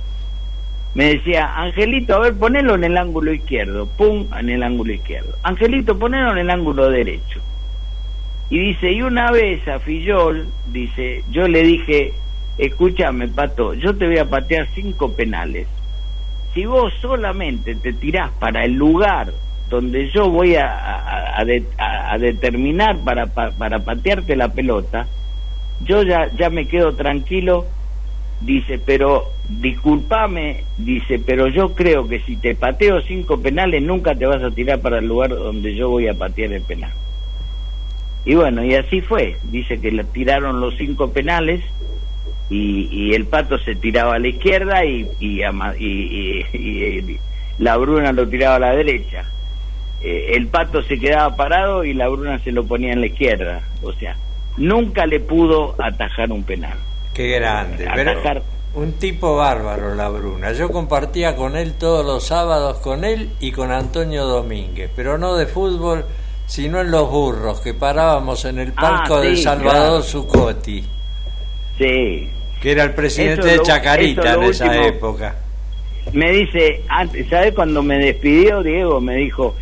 [0.94, 3.86] Me decía, Angelito, a ver, ponelo en el ángulo izquierdo.
[3.86, 5.34] Pum, en el ángulo izquierdo.
[5.42, 7.40] Angelito, ponelo en el ángulo derecho.
[8.50, 12.12] Y dice, y una vez a Fillol, dice, yo le dije,
[12.58, 15.66] escúchame, Pato, yo te voy a patear cinco penales
[16.54, 19.32] si vos solamente te tirás para el lugar
[19.68, 25.08] donde yo voy a, a, determinar para, para, patearte la pelota,
[25.84, 27.66] yo ya, ya me quedo tranquilo,
[28.40, 34.26] dice, pero discúlpame, dice, pero yo creo que si te pateo cinco penales nunca te
[34.26, 36.92] vas a tirar para el lugar donde yo voy a patear el penal.
[38.24, 41.62] Y bueno, y así fue, dice que le tiraron los cinco penales
[42.50, 45.42] y, el pato se tiraba a la izquierda y, y,
[46.52, 47.20] y,
[47.58, 49.24] la bruna lo tiraba a la derecha.
[50.00, 53.62] Eh, el pato se quedaba parado y la bruna se lo ponía en la izquierda.
[53.82, 54.16] O sea,
[54.56, 56.76] nunca le pudo atajar un penal.
[57.14, 57.88] Qué grande.
[58.74, 60.52] un tipo bárbaro la bruna.
[60.52, 65.36] Yo compartía con él todos los sábados con él y con Antonio Domínguez, pero no
[65.36, 66.04] de fútbol,
[66.46, 70.84] sino en los burros que parábamos en el palco ah, de Salvador Zucotti.
[71.78, 72.28] Sí.
[72.60, 75.36] Que era el presidente de Chacarita en esa época.
[76.12, 79.00] Me dice, antes, ¿sabes cuando me despidió Diego?
[79.00, 79.54] Me dijo,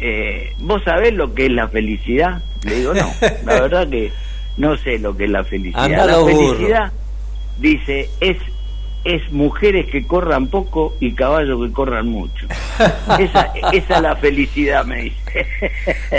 [0.00, 2.42] eh, ¿vos sabés lo que es la felicidad?
[2.64, 3.10] Le digo, no,
[3.44, 4.10] la verdad que
[4.56, 6.06] no sé lo que es la felicidad.
[6.06, 6.92] la felicidad,
[7.58, 8.36] dice, es
[9.04, 12.46] es mujeres que corran poco y caballos que corran mucho.
[13.18, 15.46] Esa, esa es la felicidad, me dice.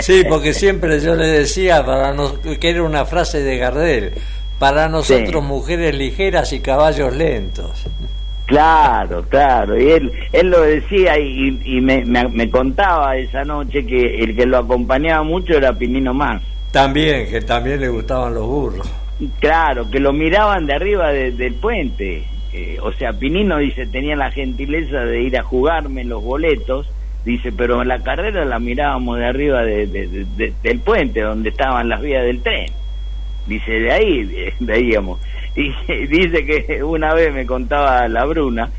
[0.02, 4.12] Sí, porque siempre yo le decía, para nos, que era una frase de Gardel,
[4.64, 5.46] para nosotros Sí.
[5.46, 7.84] mujeres ligeras y caballos lentos.
[8.46, 9.78] Claro, claro.
[9.78, 14.34] Y él, él lo decía y, y me, me, me contaba esa noche que el
[14.34, 16.40] que lo acompañaba mucho era Pinino Más.
[16.72, 18.90] También, que también le gustaban los burros.
[19.38, 22.24] Claro, que lo miraban de arriba de- del puente.
[22.54, 26.88] Eh, o sea, Pinino dice, tenía la gentileza de ir a jugarme los boletos.
[27.26, 31.20] Dice, pero en la carrera la mirábamos de arriba de- de- de- de- del puente,
[31.20, 32.66] donde estaban las vías del tren.
[33.46, 35.20] Dice, de ahí veíamos.
[35.56, 35.70] Y
[36.08, 38.70] dice que una vez me contaba la Bruna,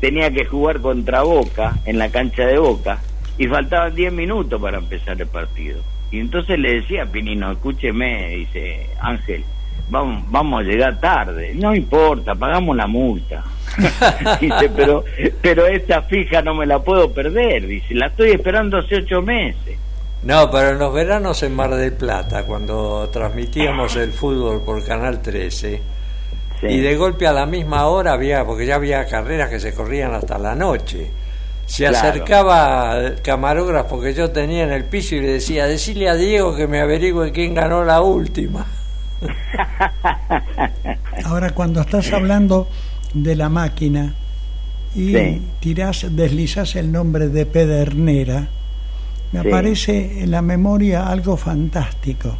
[0.00, 3.00] tenía que jugar contra Boca, en la cancha de Boca,
[3.38, 5.82] y faltaban 10 minutos para empezar el partido.
[6.12, 9.42] Y entonces le decía a Pinino, escúcheme, dice Ángel,
[9.90, 13.42] vamos, vamos a llegar tarde, no importa, pagamos la multa.
[14.40, 15.04] dice, pero,
[15.40, 19.78] pero esta fija no me la puedo perder, dice, la estoy esperando hace ocho meses.
[20.24, 25.20] No, pero en los veranos en Mar del Plata, cuando transmitíamos el fútbol por Canal
[25.20, 25.82] 13,
[26.60, 26.66] Sí.
[26.68, 30.14] y de golpe a la misma hora había, porque ya había carreras que se corrían
[30.14, 31.10] hasta la noche.
[31.66, 32.08] Se Claro.
[32.08, 36.54] acercaba el camarógrafo que yo tenía en el piso y le decía, decile a Diego
[36.54, 38.64] que me averigüe quién ganó la última.
[41.24, 42.68] Ahora, cuando estás hablando
[43.14, 44.14] de la máquina
[44.94, 45.42] y Sí.
[45.60, 48.48] tirás, deslizás el nombre de Pedernera,
[49.32, 49.48] me Sí.
[49.48, 52.36] aparece en la memoria algo fantástico.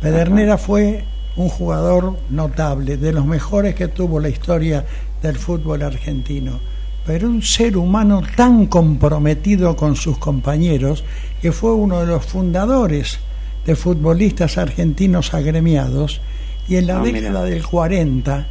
[0.00, 1.04] Pedernera fue
[1.36, 4.84] un jugador notable, de los mejores que tuvo la historia
[5.22, 6.60] del fútbol argentino,
[7.06, 11.04] pero un ser humano tan comprometido con sus compañeros
[11.40, 13.18] que fue uno de los fundadores
[13.64, 16.20] de futbolistas argentinos agremiados
[16.68, 17.20] y en la Ah, mira.
[17.20, 18.46] década del 40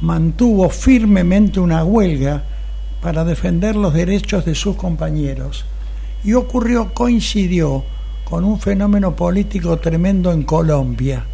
[0.00, 2.42] mantuvo firmemente una huelga
[3.02, 5.64] para defender los derechos de sus compañeros.
[6.24, 7.84] Y ocurrió, coincidió
[8.24, 11.24] con un fenómeno político tremendo en Colombia.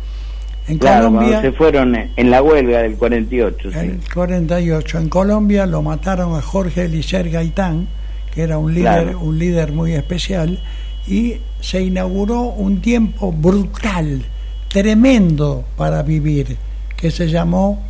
[0.69, 3.79] En Claro, Colombia, se fueron en la huelga del 48, sí.
[3.79, 7.87] en el 48, en Colombia lo mataron a Jorge Eliezer Gaitán,
[8.35, 9.21] que era un líder, Claro.
[9.21, 10.59] un líder muy especial,
[11.07, 14.25] y se inauguró un tiempo brutal,
[14.69, 16.57] tremendo para vivir,
[16.97, 17.83] que se llamó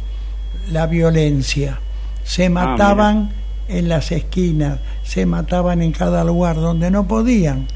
[0.70, 1.80] la violencia.
[2.24, 3.30] Se mataban
[3.68, 7.68] en las esquinas, se mataban en cada lugar donde no podían.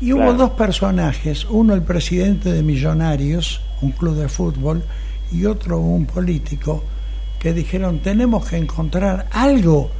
[0.00, 4.84] Y hubo dos personajes, uno el presidente de Millonarios, un club de fútbol,
[5.32, 6.84] y otro un político,
[7.38, 9.90] que dijeron tenemos que encontrar algo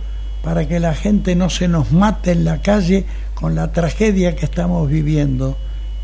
[0.42, 4.44] para que la gente no se nos mate en la calle con la tragedia que
[4.44, 5.56] estamos viviendo.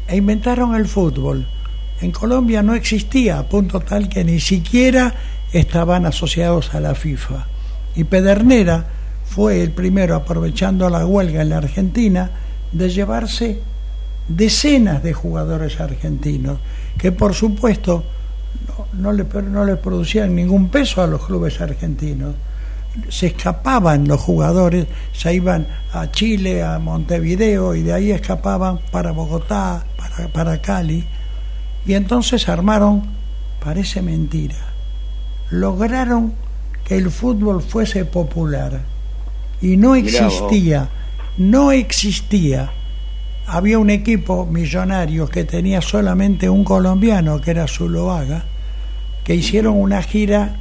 [0.08, 1.46] E inventaron el fútbol.
[2.00, 5.14] En Colombia no existía, a punto tal que ni siquiera
[5.52, 7.46] estaban asociados a la FIFA.
[7.94, 8.99] Y Pedernera
[9.30, 12.32] fue el primero, aprovechando la huelga en la Argentina,
[12.72, 13.60] de llevarse
[14.26, 16.58] decenas de jugadores argentinos,
[16.98, 18.02] que por supuesto
[18.92, 22.34] no, no le, no producían ningún peso a los clubes argentinos.
[23.08, 29.12] Se escapaban los jugadores, se iban a Chile, a Montevideo, y de ahí escapaban para
[29.12, 31.04] Bogotá, para, para Cali,
[31.86, 33.04] y entonces armaron,
[33.62, 34.56] parece mentira,
[35.50, 36.34] lograron
[36.84, 38.80] que el fútbol fuese popular,
[39.60, 40.88] y no existía,
[41.36, 42.70] no existía
[43.52, 48.44] había un equipo millonario que tenía solamente un colombiano, que era Zuloaga,
[49.24, 50.54] que hicieron una gira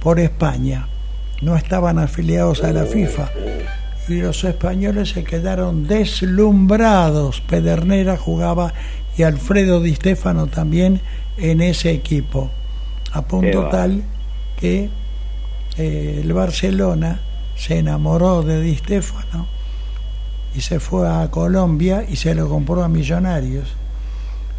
[0.00, 0.86] por España.
[1.40, 3.30] No estaban afiliados a la FIFA.
[4.08, 7.40] Y los españoles se quedaron deslumbrados.
[7.40, 8.74] Pedernera jugaba
[9.16, 11.00] y Alfredo Di Stéfano también
[11.38, 12.50] en ese equipo.
[13.12, 14.02] A punto tal
[14.60, 14.90] que
[15.78, 17.18] eh, el Barcelona
[17.56, 19.46] se enamoró de Di Stéfano
[20.54, 23.74] y se fue a Colombia y se lo compró a Millonarios.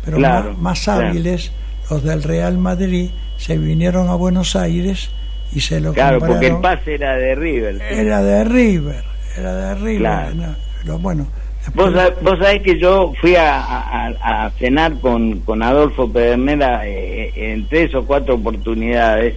[0.03, 1.07] Pero Claro, más, más claro.
[1.07, 1.51] hábiles,
[1.89, 5.09] los del Real Madrid, se vinieron a Buenos Aires
[5.53, 6.35] y se lo Claro, compraron.
[6.39, 7.81] porque el pase era de River.
[7.81, 9.03] Era de River,
[9.37, 9.97] era de River.
[9.99, 10.55] Claro.
[10.85, 11.27] lo bueno.
[11.73, 17.33] Vos, vos sabés que yo fui a, a- a cenar con, con Adolfo Pedernera eh,
[17.35, 19.35] en tres o cuatro oportunidades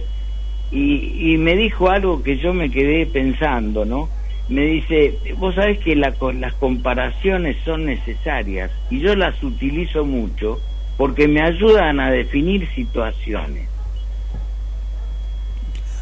[0.71, 4.09] y, y me dijo algo que yo me quedé pensando, ¿no?
[4.47, 10.59] Me dice, vos sabés que la las comparaciones son necesarias y yo las utilizo mucho
[10.97, 13.69] porque me ayudan a definir situaciones.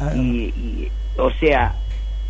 [0.00, 1.74] Ah, y, y, o sea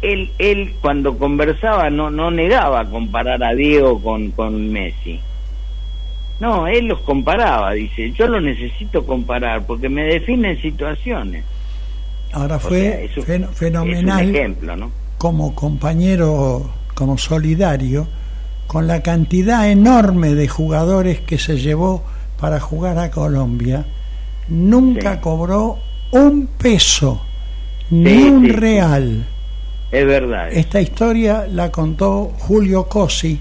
[0.03, 5.21] él él cuando conversaba no no negaba comparar a Diego con con Messi
[6.41, 11.45] no él los comparaba dice yo lo necesito comparar porque me definen situaciones
[12.33, 18.07] ahora O fue sea, un- fenomenal ejemplo no como compañero como solidario
[18.67, 22.03] con la cantidad enorme de jugadores que se llevó
[22.39, 23.85] para jugar a Colombia,
[24.49, 25.21] nunca Sí.
[25.21, 25.79] cobró
[26.13, 27.21] un peso,
[27.91, 29.27] ni un sí, real.
[29.91, 30.53] Es verdad.
[30.53, 33.41] Esta historia la contó Julio Cosi,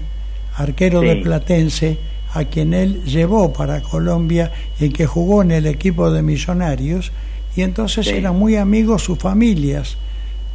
[0.56, 1.98] arquero de Platense,
[2.34, 7.12] a quien él llevó para Colombia y que jugó en el equipo de Millonarios,
[7.56, 8.12] y entonces Sí.
[8.14, 9.96] eran muy amigos sus familias.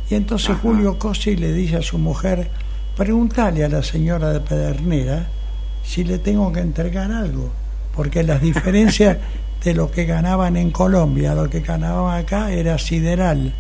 [0.10, 0.60] Y entonces Ajá.
[0.62, 2.50] Julio Cosi le dice a su mujer,
[2.96, 5.28] pregúntale a la señora de Pedernera
[5.84, 7.52] si le tengo que entregar algo,
[7.96, 9.18] porque las diferencias
[9.64, 13.54] de lo que ganaban en Colombia a lo que ganaban acá era sideral.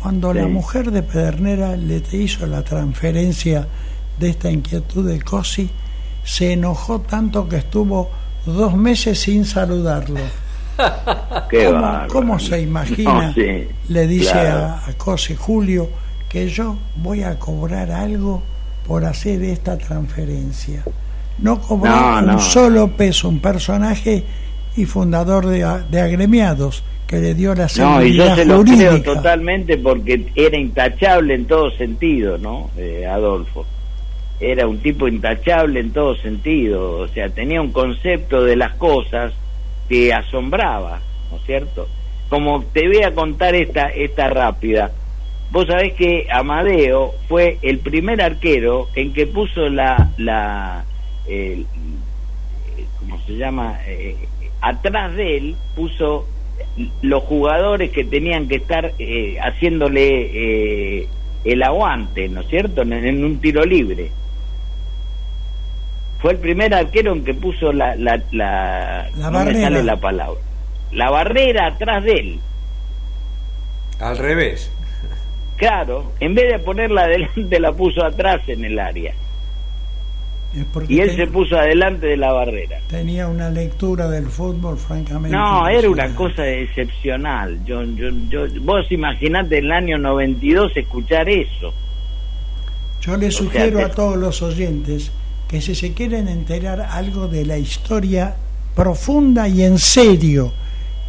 [0.00, 3.68] Cuando la mujer de Pedernera le hizo la transferencia
[4.18, 5.70] de esta inquietud de Cosi,
[6.24, 8.10] se enojó tanto que estuvo
[8.46, 10.20] dos meses sin saludarlo.
[11.48, 11.72] Qué
[12.08, 13.28] ¿Cómo, se imagina?
[13.28, 14.58] No, sí, le dice claro.
[14.66, 15.88] a, a Julio
[16.28, 18.42] que yo voy a cobrar algo
[18.86, 20.82] por hacer esta transferencia.
[21.38, 21.90] No cobró
[22.22, 24.24] No, un solo peso, un personaje
[24.76, 28.56] y fundador de, de agremiados que le dio la No, y yo seguridad se lo
[28.58, 28.88] jurídica.
[29.02, 32.70] creo totalmente porque era intachable en todo sentido, ¿no?
[32.76, 33.66] Eh, Adolfo.
[34.38, 39.32] Era un tipo intachable en todo sentido, o sea, tenía un concepto de las cosas
[39.90, 41.88] que asombraba, ¿no es cierto?
[42.28, 44.92] Como te voy a contar esta, esta rápida.
[45.50, 50.84] Vos sabés que Amadeo fue el primer arquero en que puso la, la
[51.28, 51.66] el-
[53.00, 53.80] ¿cómo se llama?
[53.88, 54.14] Eh,
[54.60, 56.24] atrás de él puso
[57.02, 61.08] los jugadores que tenían que estar eh, haciéndole eh,
[61.44, 64.12] el aguante, ¿no es cierto?, en un tiro libre.
[66.20, 67.96] Fue el primer arquero en que puso la...
[67.96, 69.60] La, la, La no me barrera.
[69.62, 70.40] sale la palabra.
[70.92, 72.40] La barrera atrás de él.
[74.00, 74.70] Al revés.
[75.56, 79.12] Claro, en vez de ponerla adelante la puso atrás en el área.
[80.88, 82.80] Y él se puso adelante de la barrera.
[82.88, 85.36] tenía una lectura del fútbol francamente.
[85.36, 87.64] No, era una cosa excepcional.
[87.64, 91.72] Yo, yo, yo, vos imaginate en el año 92 escuchar eso.
[93.00, 95.12] Yo le sugiero te- a todos los oyentes
[95.50, 98.36] que si se quieren enterar algo de la historia
[98.76, 100.52] profunda y en serio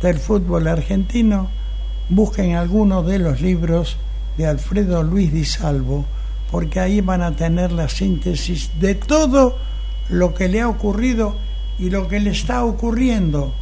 [0.02, 1.48] del fútbol argentino,
[2.10, 3.98] busquen algunos de los libros
[4.38, 6.06] de Alfredo Luis Di Salvo,
[6.50, 9.60] porque ahí van a tener la síntesis de todo
[10.10, 11.36] lo que le ha ocurrido
[11.78, 13.54] y lo que le está ocurriendo,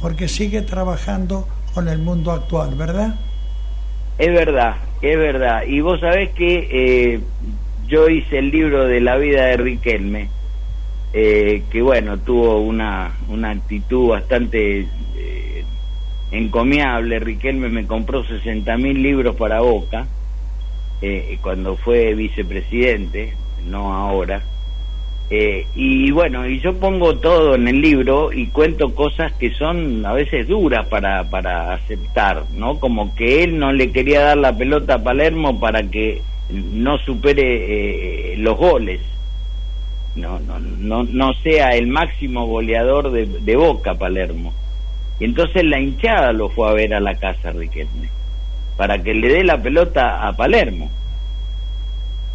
[0.00, 3.14] porque sigue trabajando con el mundo actual, ¿verdad?
[4.18, 5.62] Es verdad, es verdad.
[5.68, 7.20] Y vos sabés que eh,
[7.86, 10.28] yo hice el libro de la vida de Riquelme,
[11.12, 15.64] eh, que bueno, tuvo una, una actitud bastante eh,
[16.30, 17.18] encomiable.
[17.18, 20.06] Riquelme me compró 60 mil libros para Boca
[21.02, 23.34] eh, cuando fue vicepresidente,
[23.66, 24.42] no ahora.
[25.28, 30.06] Eh, y bueno, y yo pongo todo en el libro y cuento cosas que son
[30.06, 32.78] a veces duras para, para aceptar, ¿no?
[32.78, 38.32] Como que él no le quería dar la pelota a Palermo para que no supere
[38.32, 39.00] eh, los goles,
[40.14, 44.52] no, no, no, no sea el máximo goleador de, de Boca Palermo.
[45.18, 48.08] Y entonces la hinchada lo fue a ver a la casa Riquelme,
[48.76, 50.90] para que le dé la pelota a Palermo.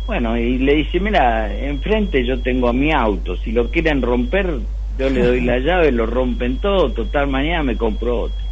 [0.07, 4.59] Bueno, y le dice, mira, enfrente yo tengo a mi auto, si lo quieren romper,
[4.97, 8.45] yo le doy la llave, lo rompen todo, total, mañana me compro otro.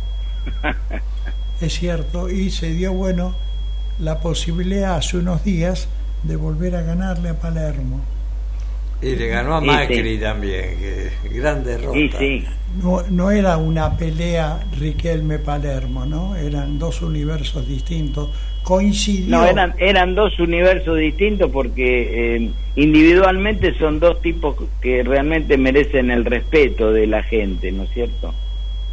[1.59, 3.35] Es cierto, y se dio bueno
[3.99, 5.87] la posibilidad hace unos días
[6.23, 8.01] de volver a ganarle a Palermo.
[9.01, 10.21] Y le ganó a Sí, Macri sí.
[10.21, 11.93] también, que gran derrota.
[11.93, 12.45] Sí, sí,
[12.83, 16.35] No, no era una pelea Riquelme-Palermo, ¿no?
[16.35, 18.29] Eran dos universos distintos.
[18.63, 19.37] Coincidió.
[19.37, 26.11] no, eran, eran dos universos distintos porque eh, individualmente son dos tipos que realmente merecen
[26.11, 28.33] el respeto de la gente, ¿no es cierto?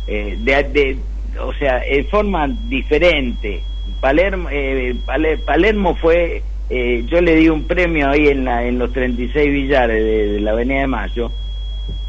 [0.07, 0.99] Eh, de, de-
[1.41, 3.61] o sea, en forma diferente.
[4.01, 8.79] Palermo, eh, Pale- Palermo fue, eh, yo le di un premio ahí en, la, en
[8.79, 11.31] los 36 billares de, de la Avenida de Mayo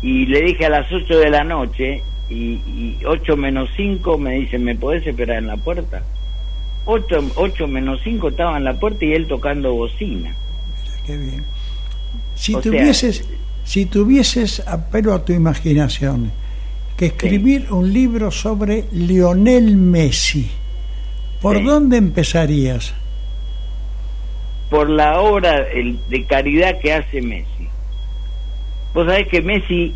[0.01, 4.33] y le dije a las 8 de la noche y, y 8 menos 5 me
[4.39, 6.03] dice, ¿me podés esperar en la puerta?
[6.85, 10.33] 8, 8 menos 5 estaba en la puerta y él tocando bocina.
[11.05, 11.43] Qué bien.
[12.35, 13.27] Si O sea- tuvieses,
[13.63, 16.31] si tuvieses apelo a tu imaginación,
[16.95, 20.49] que escribir un libro sobre Lionel Messi,
[21.41, 21.63] ¿por Sí.
[21.63, 22.93] dónde empezarías?
[24.69, 25.61] por la obra
[26.09, 27.69] de caridad que hace Messi.
[28.93, 29.93] Vos sabés que Messi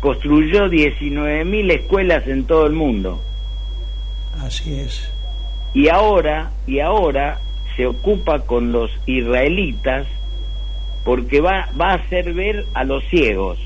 [0.00, 3.20] construyó 19.000 escuelas en todo el mundo
[4.40, 5.08] Así es.
[5.72, 7.38] y ahora y ahora
[7.76, 10.08] se ocupa con los israelitas
[11.04, 13.58] porque va, va a hacer ver a los ciegos,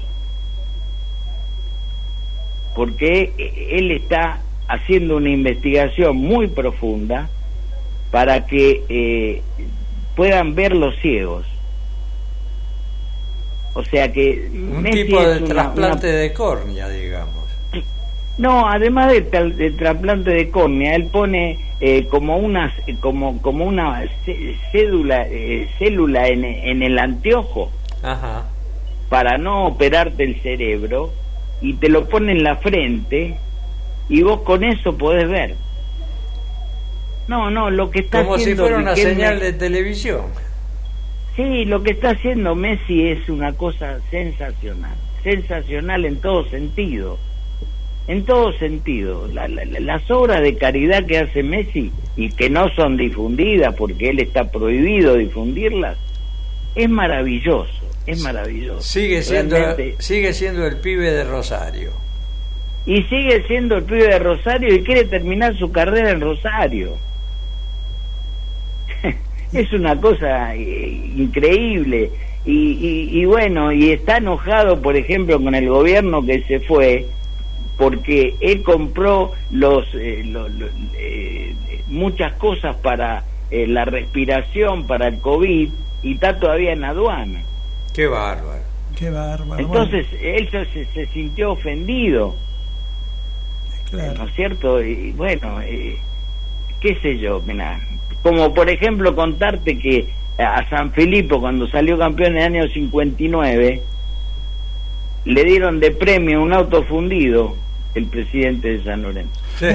[2.74, 3.32] porque
[3.70, 4.40] él está
[4.72, 7.28] haciendo una investigación muy profunda
[8.10, 9.42] para que eh,
[10.16, 11.46] puedan ver los ciegos.
[13.74, 14.48] O sea que...
[14.52, 17.42] Un tipo de trasplante de córnea, digamos.
[18.38, 24.04] No, además del, trasplante de córnea, él pone eh, como una como como una
[24.70, 27.70] cédula eh, célula en, en, el anteojo
[28.02, 28.44] Ajá.
[29.10, 31.12] para no operarte el cerebro
[31.60, 33.36] y te lo pone en la frente
[34.12, 35.54] y vos con eso podés ver.
[37.28, 40.26] No, no, lo que está como haciendo si fuera una señal de televisión.
[41.34, 47.18] Sí, lo que está haciendo Messi es una cosa sensacional, sensacional en todo sentido
[48.08, 49.28] en todo sentido.
[49.28, 54.50] las obras de caridad que hace Messi y que no son difundidas porque él está
[54.50, 55.96] prohibido difundirlas,
[56.74, 57.72] es maravilloso,
[58.06, 58.82] es maravilloso.
[58.82, 59.56] Sigue siendo,
[59.98, 61.92] sigue siendo el pibe de Rosario.
[62.84, 66.96] Y sigue siendo el pibe de Rosario y quiere terminar su carrera en Rosario.
[69.52, 72.10] es una cosa eh, increíble.
[72.44, 77.06] Y, y bueno, y está enojado, por ejemplo, con el gobierno que se fue,
[77.76, 80.24] porque él compró los, eh,
[80.96, 81.54] eh,
[81.88, 85.68] muchas cosas para eh, la respiración, para el COVID,
[86.02, 87.42] y está todavía en aduana.
[87.92, 88.62] Qué bárbaro.
[88.96, 89.60] Qué bárbaro.
[89.60, 92.36] Entonces, él se, sintió ofendido.
[93.92, 94.82] ¿No es cierto?
[94.82, 95.58] Y bueno,
[96.80, 97.80] qué sé yo, mira,
[98.22, 103.82] como por ejemplo contarte que a San Filipo cuando salió campeón en el año 59
[105.24, 107.56] le dieron de premio un auto fundido
[107.94, 109.40] el presidente de San Lorenzo.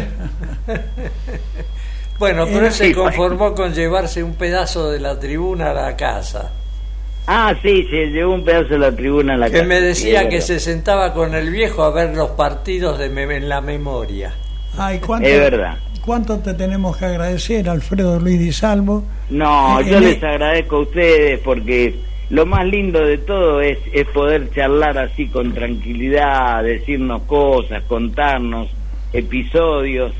[2.20, 6.52] bueno, pero él se conformó con llevarse un pedazo de la tribuna a la casa.
[7.30, 9.62] Ah, sí, se llevó un pedazo de la tribuna a la casa.
[9.62, 13.50] Que me decía que se sentaba con el viejo a ver los partidos de en
[13.50, 14.34] la memoria.
[14.78, 15.78] Ay, ¿cuánto, es verdad.
[16.06, 19.04] ¿Cuánto te tenemos que agradecer, Alfredo Luis Di Salvo?
[19.30, 21.96] No, yo les agradezco a ustedes porque
[22.30, 28.70] lo más lindo de todo es, es poder charlar así con tranquilidad, decirnos cosas, contarnos
[29.12, 30.14] episodios,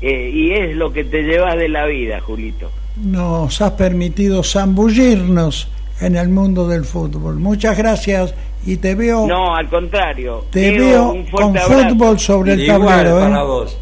[0.00, 2.70] eh, y es lo que te llevas de la vida, Julito.
[2.96, 5.68] Nos has permitido zambullirnos
[6.00, 7.36] en el mundo del fútbol.
[7.36, 8.34] Muchas gracias
[8.66, 9.26] y te veo.
[9.26, 10.44] No, al contrario.
[10.50, 13.18] Te veo con fútbol sobre el tablero.
[13.18, 13.22] ¿eh?
[13.22, 13.78] Para vos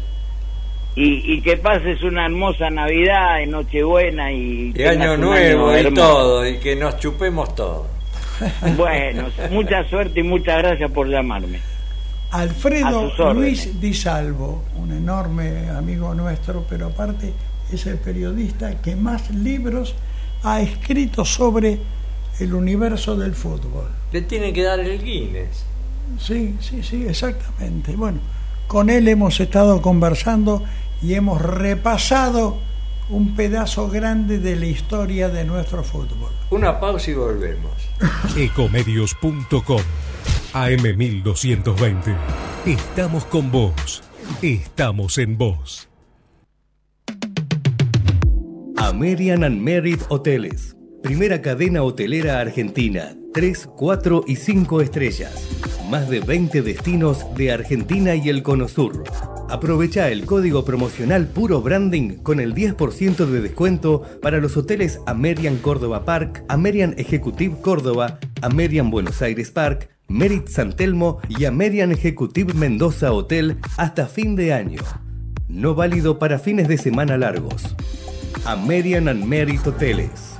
[1.01, 6.59] y, que pases una hermosa Navidad y Nochebuena y, y Año Nuevo y todo, y
[6.59, 7.87] que nos chupemos todo.
[8.75, 11.59] Bueno, mucha suerte y muchas gracias por llamarme.
[12.31, 17.33] Alfredo Luis Di Salvo, un enorme amigo nuestro, pero aparte
[17.71, 19.95] es el periodista que más libros
[20.43, 21.79] ha escrito sobre
[22.39, 23.87] el universo del fútbol.
[24.11, 25.65] Le tiene que dar el Guinness.
[26.19, 27.95] Sí, sí, sí, exactamente.
[27.95, 28.19] Bueno,
[28.67, 30.63] con él hemos estado conversando
[31.01, 32.57] y hemos repasado
[33.09, 36.31] un pedazo grande de la historia de nuestro fútbol.
[36.51, 37.73] Una pausa y volvemos.
[38.37, 39.81] Ecomedios.com
[40.53, 42.15] AM1220.
[42.65, 44.03] Estamos con vos.
[44.41, 45.89] Estamos en vos.
[48.77, 50.78] American and Merit Hoteles.
[51.01, 53.15] Primera cadena hotelera argentina.
[53.33, 55.47] 3, 4 y 5 estrellas.
[55.89, 59.03] Más de 20 destinos de Argentina y el Cono Sur
[59.49, 65.57] Aprovecha el código promocional Puro Branding con el 10% de descuento para los hoteles Amerian
[65.57, 72.53] Córdoba Park, Amerian Executive Córdoba, Amerian Buenos Aires Park, Merit San Telmo y Amerian Executive
[72.53, 74.81] Mendoza Hotel hasta fin de año.
[75.47, 77.75] No válido para fines de semana largos.
[78.45, 80.38] Amerian and Merit Hoteles.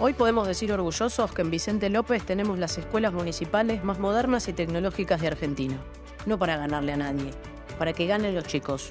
[0.00, 4.52] Hoy podemos decir orgullosos que en Vicente López tenemos las escuelas municipales más modernas y
[4.52, 5.78] tecnológicas de Argentina.
[6.26, 7.30] No para ganarle a nadie,
[7.78, 8.90] para que ganen los chicos.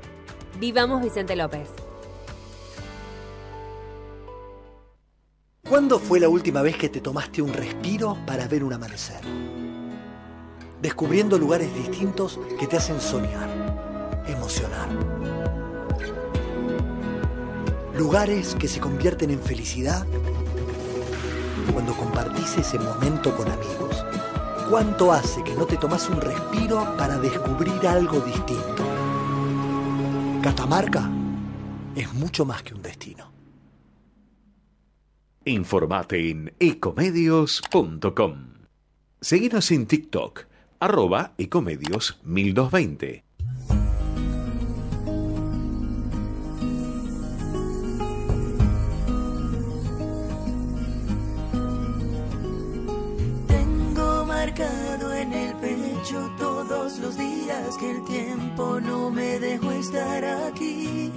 [0.61, 1.67] Vivamos Vicente López.
[5.67, 9.19] ¿Cuándo fue la última vez que te tomaste un respiro para ver un amanecer?
[10.81, 14.87] Descubriendo lugares distintos que te hacen soñar, emocionar.
[17.97, 20.07] Lugares que se convierten en felicidad
[21.71, 24.05] cuando compartís ese momento con amigos?
[24.69, 28.83] ¿Cuánto hace que no te tomas un respiro para descubrir algo distinto?
[30.41, 31.09] Catamarca
[31.95, 33.31] es mucho más que un destino.
[35.45, 38.53] Informate en ecomedios.com.
[39.21, 40.45] Seguinos en TikTok,
[40.79, 43.23] arroba ecomedios 1220.
[57.77, 61.11] Que el tiempo no me dejó estar aquí.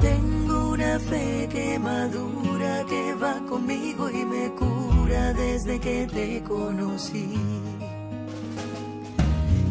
[0.00, 7.38] Tengo una fe que madura, que va conmigo y me cura desde que te conocí.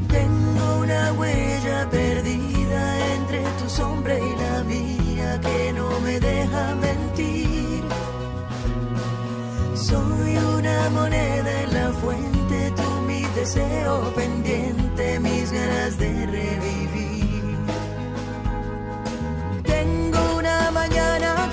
[0.08, 7.84] Tengo una huella perdida entre tu sombra y la mía que no me deja mentir.
[9.76, 12.72] Soy una moneda en la fuente,
[13.44, 17.58] deseo pendiente, mis ganas de revivir.
[19.64, 21.53] Tengo una mañana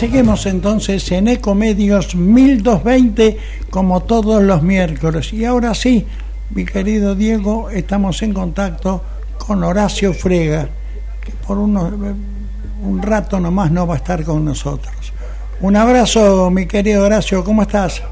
[0.00, 3.36] seguimos entonces en Ecomedios 1220
[3.68, 5.30] como todos los miércoles.
[5.34, 6.06] Y ahora sí,
[6.54, 9.02] mi querido Diego, estamos en contacto
[9.36, 10.70] con Horacio Frega,
[11.22, 11.92] que por unos,
[12.82, 15.12] un rato nomás no va a estar con nosotros.
[15.60, 18.02] Un abrazo, mi querido Horacio, ¿cómo estás?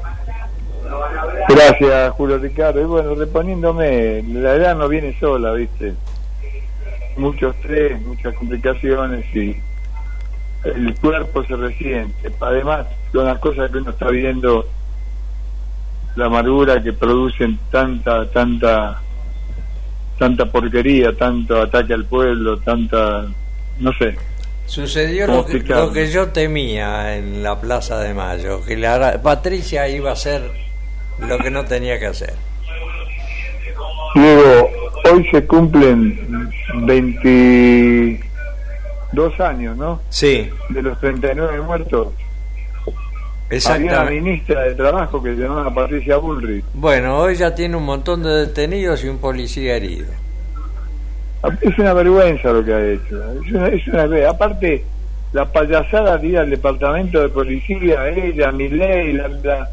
[1.47, 2.81] Gracias, Julio Ricardo.
[2.81, 5.95] Y bueno, reponiéndome, la edad no viene sola, ¿viste?
[7.17, 9.57] Mucho estrés, muchas complicaciones y
[10.63, 12.31] el cuerpo se resiente.
[12.39, 14.67] Además, con las cosas que uno está viendo,
[16.15, 19.01] la amargura que producen tanta, tanta,
[20.17, 23.25] tanta porquería, tanto ataque al pueblo, tanta,
[23.79, 24.17] no sé.
[24.65, 29.19] Sucedió ¿Cómo lo que, lo que yo temía en la Plaza de Mayo, que la,
[29.21, 30.51] Patricia iba a hacer
[31.19, 32.33] lo que no tenía que hacer.
[34.13, 34.69] Diego,
[35.11, 36.51] hoy se cumplen
[39.13, 39.99] 22 años, ¿no?
[40.09, 42.07] Sí, De los 39 muertos.
[43.67, 46.63] Había una ministra de Trabajo que se llamaba Patricia Bullrich.
[46.75, 50.05] Bueno, hoy ya tiene un montón de detenidos y un policía herido.
[51.61, 53.17] Es una vergüenza lo que ha hecho.
[53.43, 54.83] Es una, es una- aparte,
[55.33, 59.69] la payasada de ir al departamento de policía, ella, Miley, la, la,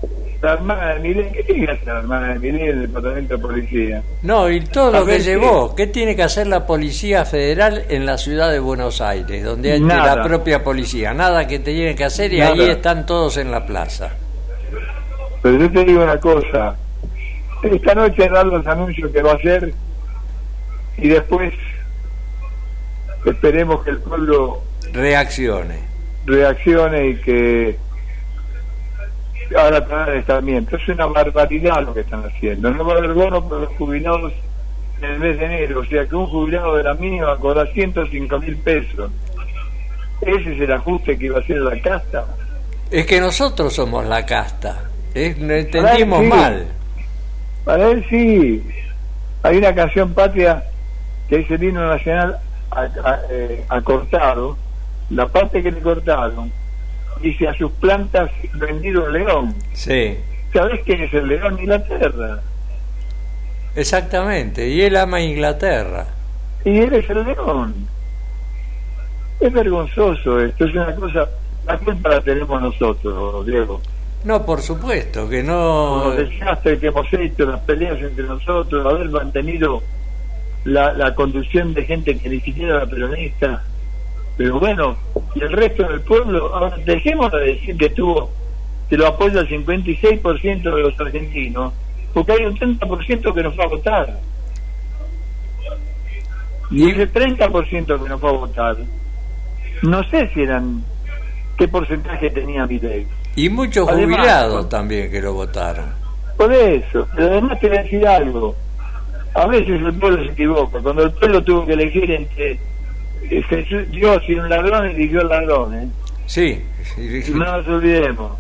[0.47, 1.33] la hermana de Miley.
[1.33, 4.03] ¿Qué tiene que hacer la hermana de Miley en el departamento de policía?
[4.23, 8.17] No, y todo lo que llevó, ¿qué tiene que hacer la Policía Federal en la
[8.17, 11.13] ciudad de Buenos Aires, donde hay la propia policía?
[11.13, 12.53] Nada que te tiene que hacer y Nada.
[12.53, 14.11] ahí están todos en la plaza.
[15.43, 16.77] Pero yo te digo una cosa.
[17.63, 19.73] Esta noche dar los anuncios que va a hacer
[20.99, 21.53] y después
[23.25, 25.81] esperemos que el pueblo Reaccione.
[26.27, 27.77] reaccione y que
[29.55, 30.77] ahora traen el estamento.
[30.77, 32.71] Es una barbaridad lo que están haciendo.
[32.71, 34.33] No va a haber bono para los jubilados
[35.01, 35.81] en el mes de enero.
[35.81, 39.11] O sea que un jubilado de la mínima va a cobrar 105 mil pesos.
[40.23, 42.25] Ese es el ajuste que iba a hacer la casta.
[42.91, 44.85] Es que nosotros somos la casta.
[45.15, 45.35] ¿eh?
[45.39, 46.27] No entendimos sí.
[46.27, 46.67] mal.
[47.65, 48.65] Para él sí.
[49.43, 50.63] Hay una canción patria
[51.29, 52.39] que es el himno nacional
[52.71, 54.57] a, a- eh, a Cortado.
[55.11, 56.51] La parte que le cortaron
[57.21, 59.55] dice a sus plantas vendido el león.
[59.73, 60.17] Sí,
[60.53, 61.59] ¿Sabés quién es el león?
[61.61, 62.41] Inglaterra.
[63.75, 64.69] exactamente.
[64.69, 66.07] Y él ama Inglaterra.
[66.65, 67.75] Y él es el león.
[69.41, 71.29] Es vergonzoso esto, es una cosa.
[71.67, 73.81] La culpa la tenemos nosotros, Diego.
[74.25, 76.05] No, por supuesto, que Por no...
[76.07, 79.83] los desastres que hemos hecho, las peleas entre nosotros, haber mantenido
[80.65, 83.63] la, la conducción de gente que ni siquiera era peronista.
[84.37, 84.97] Pero bueno,
[85.35, 88.31] y el resto del pueblo, ahora dejemos de decir que tuvo,
[88.89, 91.73] que lo apoya el 56% de los argentinos,
[92.13, 94.21] porque hay un 30% que nos va a votar.
[96.71, 98.77] Y ese 30% que nos va a votar,
[99.83, 100.85] no sé si eran,
[101.57, 103.07] qué porcentaje tenía mi ley.
[103.37, 105.87] Y muchos Además, jubilados también que lo votaron.
[106.37, 108.55] Por eso, pero además te voy a decir algo.
[109.35, 110.81] A veces el pueblo se equivoca.
[110.81, 112.59] Cuando el pueblo tuvo que elegir entre
[113.91, 115.75] Dios y un ladrón, eligió al ladrón.
[115.75, 115.89] ¿eh?
[116.27, 116.61] Sí,
[116.95, 118.33] sí, No nos olvidemos.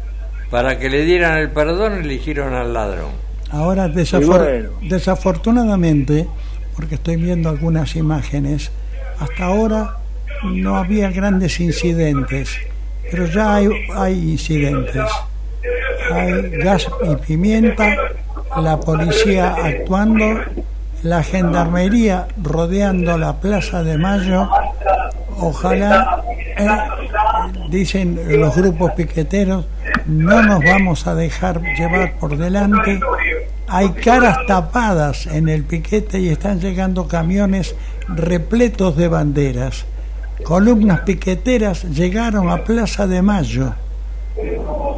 [0.51, 3.11] para que le dieran el perdón eligieron al ladrón.
[3.51, 4.70] Ahora, desafor- bueno.
[4.82, 6.26] desafortunadamente,
[6.74, 8.70] porque estoy viendo algunas imágenes,
[9.18, 9.97] hasta ahora
[10.45, 12.57] no había grandes incidentes,
[13.11, 15.05] pero ya hay, hay incidentes.
[16.12, 17.97] Hay gas y pimienta,
[18.61, 20.41] la policía actuando,
[21.07, 24.48] la gendarmería rodeando la Plaza de Mayo.
[25.38, 26.22] Ojalá,
[26.57, 26.68] eh,
[27.70, 29.66] dicen los grupos piqueteros,
[30.07, 33.00] no nos vamos a dejar llevar por delante.
[33.68, 37.76] Hay caras tapadas en el piquete y están llegando camiones
[38.09, 39.84] repletos de banderas.
[40.44, 43.74] Columnas piqueteras llegaron a Plaza de Mayo.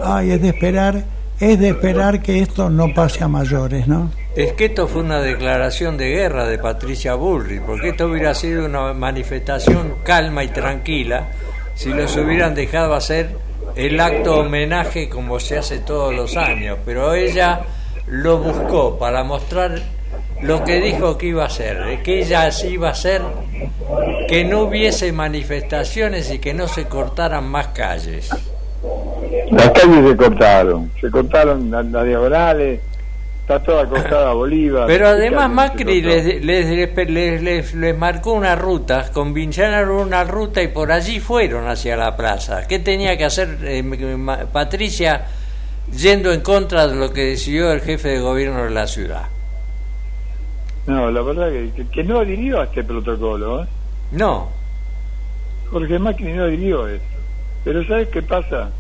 [0.05, 1.05] Ay, es de esperar,
[1.39, 4.11] es de esperar que esto no pase a mayores, ¿no?
[4.39, 8.67] Es que esto fue una declaración de guerra de Patricia Bullrich, porque esto hubiera sido
[8.67, 11.27] una manifestación calma y tranquila
[11.75, 13.31] si los hubieran dejado hacer
[13.75, 17.63] el acto homenaje como se hace todos los años, pero ella
[18.07, 19.81] lo buscó para mostrar
[20.41, 23.23] lo que dijo que iba a hacer, que ella iba a hacer
[24.29, 28.31] que no hubiese manifestaciones y que no se cortaran más calles.
[29.51, 32.81] Las calles se cortaron, se cortaron las diagonales,
[33.49, 34.87] está toda acostada Bolívar.
[34.87, 40.93] Pero además Macri les, les, les, les- marcó una ruta, convencionaron una ruta y por
[40.93, 42.67] allí fueron hacia la plaza.
[42.69, 43.83] ¿Qué tenía que hacer eh,
[44.53, 45.25] Patricia
[45.91, 49.29] yendo en contra de lo que decidió el jefe de gobierno de la ciudad?
[50.87, 53.67] No, la verdad que, que, que no adhirió a este protocolo, ¿eh?
[54.13, 54.49] No,
[55.71, 57.03] Jorge Macri no adhirió a eso.
[57.65, 58.71] Pero ¿sabes qué pasa?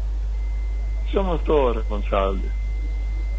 [1.12, 2.50] Somos todos responsables.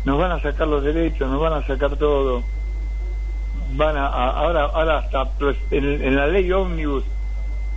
[0.05, 2.43] Nos van a sacar los derechos, nos van a sacar todo.
[3.73, 5.29] Van a, a- ahora, ahora hasta
[5.71, 7.03] en, en la ley ómnibus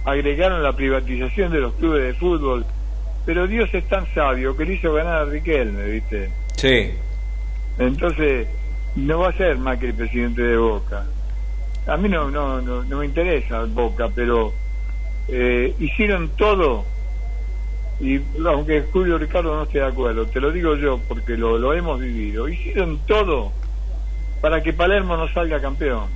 [0.05, 2.65] agregaron la privatización de los clubes de fútbol.
[3.25, 6.31] Pero Dios es tan sabio que le hizo ganar a Riquelme, ¿viste?
[6.57, 6.91] sí.
[7.79, 8.47] Entonces,
[8.97, 11.05] no va a ser Macri presidente de Boca.
[11.87, 14.53] A mí no, no, no, no me interesa Boca, pero
[15.29, 16.85] eh, hicieron todo,
[18.03, 21.73] y aunque Julio Ricardo no esté de acuerdo, te lo digo yo porque lo, lo
[21.73, 23.53] hemos vivido, hicieron todo
[24.41, 26.07] para que Palermo no salga campeón.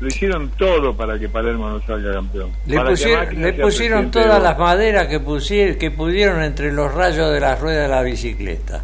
[0.00, 2.50] Lo hicieron todo para que Palermo no salga campeón.
[2.66, 7.30] Le pusieron, le pusieron de todas las maderas que, pusier- que pudieron entre los rayos
[7.32, 8.82] de las ruedas de la bicicleta.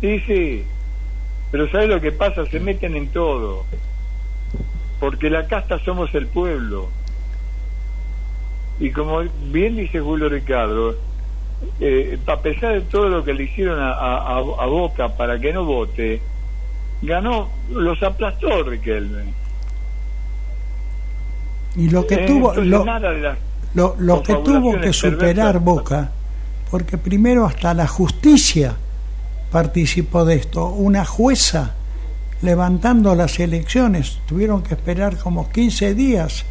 [0.00, 0.64] Sí, sí.
[1.50, 2.46] Pero ¿sabes lo que pasa?
[2.46, 3.64] Se meten en todo.
[5.00, 6.88] Porque la casta somos el pueblo.
[8.80, 9.20] Y como
[9.52, 10.94] bien dice Julio Ricardo,
[11.80, 15.52] eh, a pesar de todo lo que le hicieron a, a- a- Boca para que
[15.52, 16.20] no vote,
[17.02, 19.32] ganó, los aplastó Riquelme.
[21.76, 22.84] Y lo que Eh, tuvo, lo,
[23.74, 25.18] lo, lo que tuvo que superar
[25.54, 25.64] perversas.
[25.64, 26.12] Boca,
[26.70, 28.76] porque primero hasta la justicia
[29.50, 31.74] participó de esto, una jueza
[32.42, 36.44] levantando las elecciones, tuvieron que esperar como 15 días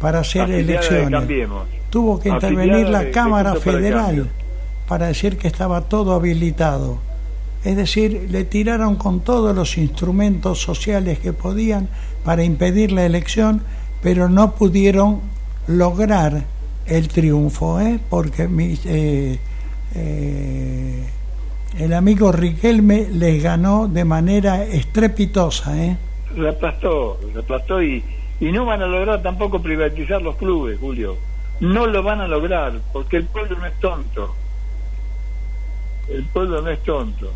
[0.00, 1.20] para hacer elecciones.
[1.90, 4.30] Tuvo que intervenir la de Cámara Federal
[4.88, 6.98] para decir que estaba todo habilitado.
[7.64, 11.88] Es decir, le tiraron con todos los instrumentos sociales que podían
[12.24, 13.62] para impedir la elección,
[14.02, 15.20] pero no pudieron
[15.66, 16.44] lograr
[16.86, 18.00] el triunfo, ¿eh?
[18.08, 19.38] porque mi- eh,
[19.94, 21.04] eh,
[21.78, 25.76] el amigo Riquelme les ganó de manera estrepitosa.
[25.84, 25.96] ¿eh?
[26.34, 28.02] Se aplastó, se aplastó y,
[28.40, 31.16] y no van a lograr tampoco privatizar los clubes, Julio.
[31.60, 34.34] No lo van a lograr, porque el pueblo no es tonto.
[36.08, 37.30] El pueblo no es tonto.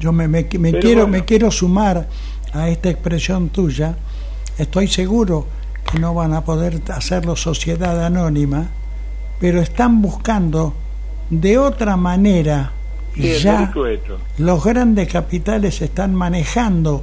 [0.00, 1.06] Yo me, me- me quiero, bueno.
[1.08, 2.08] me quiero sumar
[2.52, 3.96] a esta expresión tuya.
[4.58, 5.46] Estoy seguro
[5.90, 8.66] que no van a poder hacerlo sociedad anónima,
[9.38, 10.74] pero están buscando
[11.30, 12.72] de otra manera
[13.14, 13.72] Sí, ya
[14.38, 17.02] los grandes capitales están manejando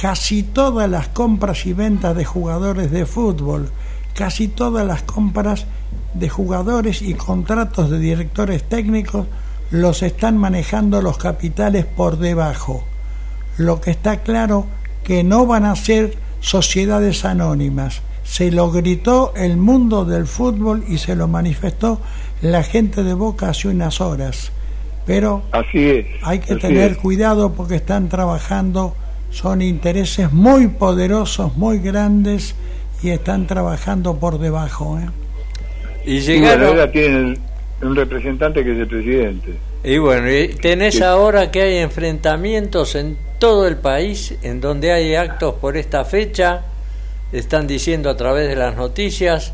[0.00, 3.70] casi todas las compras y ventas de jugadores de fútbol,
[4.14, 5.66] casi todas las compras
[6.14, 9.26] de jugadores y contratos de directores técnicos
[9.70, 12.84] los están manejando los capitales por debajo.
[13.56, 14.66] Lo que está claro
[15.02, 18.02] que no van a ser sociedades anónimas.
[18.24, 22.00] Se lo gritó el mundo del fútbol y se lo manifestó
[22.40, 24.50] la gente de Boca hace unas horas.
[25.06, 26.06] Pero Así es.
[26.22, 26.98] hay que tener es.
[26.98, 28.94] cuidado porque están trabajando,
[29.34, 32.54] son intereses muy poderosos, muy grandes
[33.02, 34.98] y están trabajando por debajo.
[35.00, 35.08] ¿eh?
[36.06, 36.66] Y Y bueno, llegaron...
[36.68, 37.38] ahora tienen
[37.82, 39.54] un representante que es el presidente.
[39.82, 41.02] Y bueno, y tenés Sí.
[41.02, 46.62] ahora que hay enfrentamientos en todo el país, en donde hay actos por esta fecha,
[47.32, 49.52] están diciendo a través de las noticias,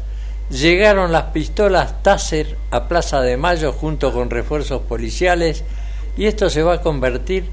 [0.51, 5.65] llegaron las pistolas Taser a Plaza de Mayo junto con refuerzos policiales
[6.19, 7.45] y esto se va a convertir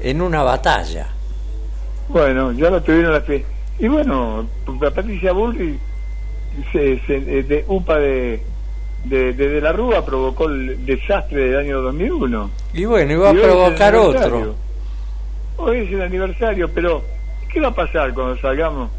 [0.00, 1.08] en una batalla.
[2.08, 3.44] Bueno, ya lo tuvieron la fe.
[3.78, 4.46] Y bueno,
[4.94, 5.78] Patricia Bullrich,
[6.72, 8.40] se, se- eh, de UPA de,
[9.04, 12.50] de, de, de la Rúa provocó el desastre del año 2001.
[12.74, 14.54] Y bueno, y va a Y el provocar otro.
[15.58, 17.02] hoy es el aniversario, pero
[17.52, 18.90] ¿qué va a pasar cuando salgamos,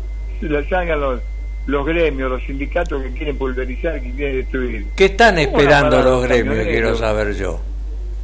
[0.70, 1.22] salgan los,
[1.66, 4.86] los gremios, los sindicatos que quieren pulverizar, que quieren destruir?
[4.96, 6.66] ¿Qué están ¿Cómo van a esperando los gremios?
[6.68, 7.60] Quiero saber yo.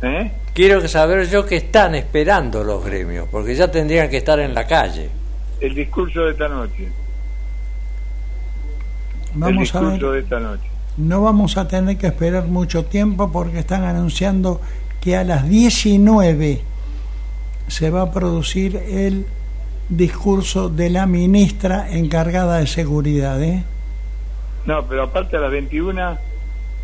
[0.04, 0.32] ¿Eh?
[0.54, 4.68] Quiero saber yo qué están esperando los gremios, porque ya tendrían que estar en la
[4.68, 5.10] calle.
[5.62, 6.84] El discurso de esta noche.
[6.84, 6.92] el
[9.34, 10.16] Vamos a discurso ver.
[10.16, 10.64] de esta noche.
[10.98, 14.60] No vamos a tener que esperar mucho tiempo porque están anunciando
[15.00, 16.62] que a las 19
[17.68, 19.26] se va a producir el
[19.90, 23.42] discurso de la ministra encargada de seguridad.
[23.42, 23.64] ¿eh?
[24.66, 26.18] No, pero aparte a las 21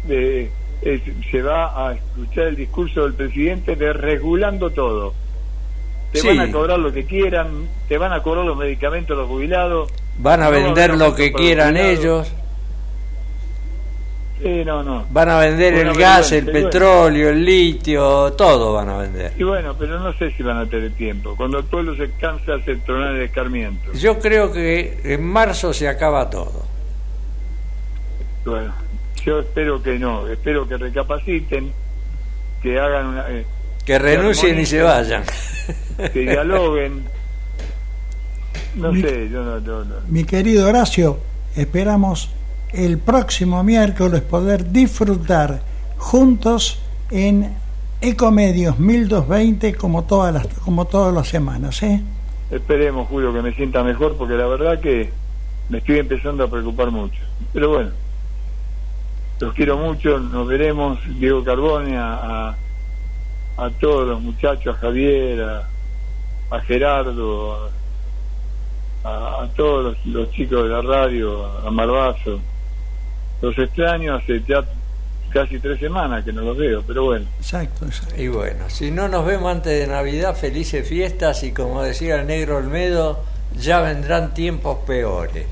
[0.08, 0.50] eh,
[0.82, 1.02] es-
[1.32, 5.14] se va a escuchar el discurso del presidente de regulando todo.
[6.12, 6.28] Te Sí.
[6.28, 9.92] van a cobrar lo que quieran, te van a cobrar los medicamentos los jubilados.
[10.18, 12.32] Van a vender lo que quieran ellos,
[14.42, 15.06] Eh, no, no.
[15.12, 16.60] van a vender el gas, el bueno.
[16.70, 19.34] petróleo, el litio, todo van a vender.
[19.38, 21.36] Y bueno, pero no sé si van a tener tiempo.
[21.36, 23.92] Cuando el pueblo se cansa, se tronar el escarmiento.
[23.94, 26.64] Yo creo que en marzo se acaba todo.
[28.46, 28.74] Bueno,
[29.26, 30.28] yo espero que no.
[30.28, 31.72] Espero que recapaciten,
[32.62, 33.30] que hagan una.
[33.30, 33.46] eh,
[33.86, 35.24] Que renuncien y se vayan.
[36.14, 37.04] que dialoguen.
[38.76, 39.96] No Mi- sé, yo no, no, no.
[40.08, 41.18] Mi querido Horacio,
[41.56, 42.30] esperamos
[42.72, 45.62] el próximo miércoles poder disfrutar
[45.98, 47.52] juntos en
[48.00, 52.00] Ecomedios 1220 como todas las como todas las semanas, ¿eh?
[52.52, 55.10] Esperemos, Julio, que me sienta mejor, porque la verdad que
[55.70, 57.20] me estoy empezando a preocupar mucho.
[57.52, 57.90] Pero bueno,
[59.40, 62.56] los quiero mucho, nos veremos, Diego Carbone, a, a,
[63.58, 65.70] a todos los muchachos, a Javier, a,
[66.56, 67.70] a Gerardo,
[69.04, 72.40] a, a todos los, los chicos de la radio, a Marbazo.
[73.42, 74.64] Los extraño hace ya
[75.30, 77.26] casi tres semanas que no los veo, pero bueno.
[77.38, 78.22] Exacto, exacto.
[78.22, 82.28] Y bueno, si no nos vemos antes de Navidad, felices fiestas y como decía el
[82.28, 83.24] negro Olmedo,
[83.58, 85.46] ya vendrán tiempos peores.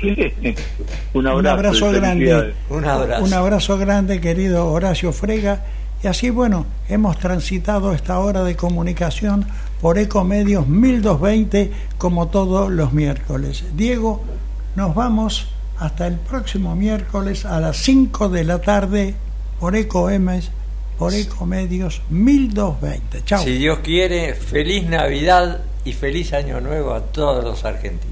[1.14, 2.54] Un abrazo, Un abrazo y grande.
[2.68, 3.24] Un abrazo.
[3.24, 5.64] Un abrazo grande, querido Horacio Frega.
[6.02, 9.46] Y así, bueno, hemos transitado esta hora de comunicación
[9.80, 13.64] por Ecomedios 1220 como todos los miércoles.
[13.74, 14.22] Diego,
[14.76, 15.48] nos vamos
[15.78, 19.14] hasta el próximo miércoles a las 5 de la tarde
[19.58, 20.50] por Ecoemes,
[20.98, 23.24] por Ecomedios 1220.
[23.24, 23.42] Chao.
[23.42, 28.09] Si Dios quiere, feliz Navidad y feliz Año Nuevo a todos los argentinos.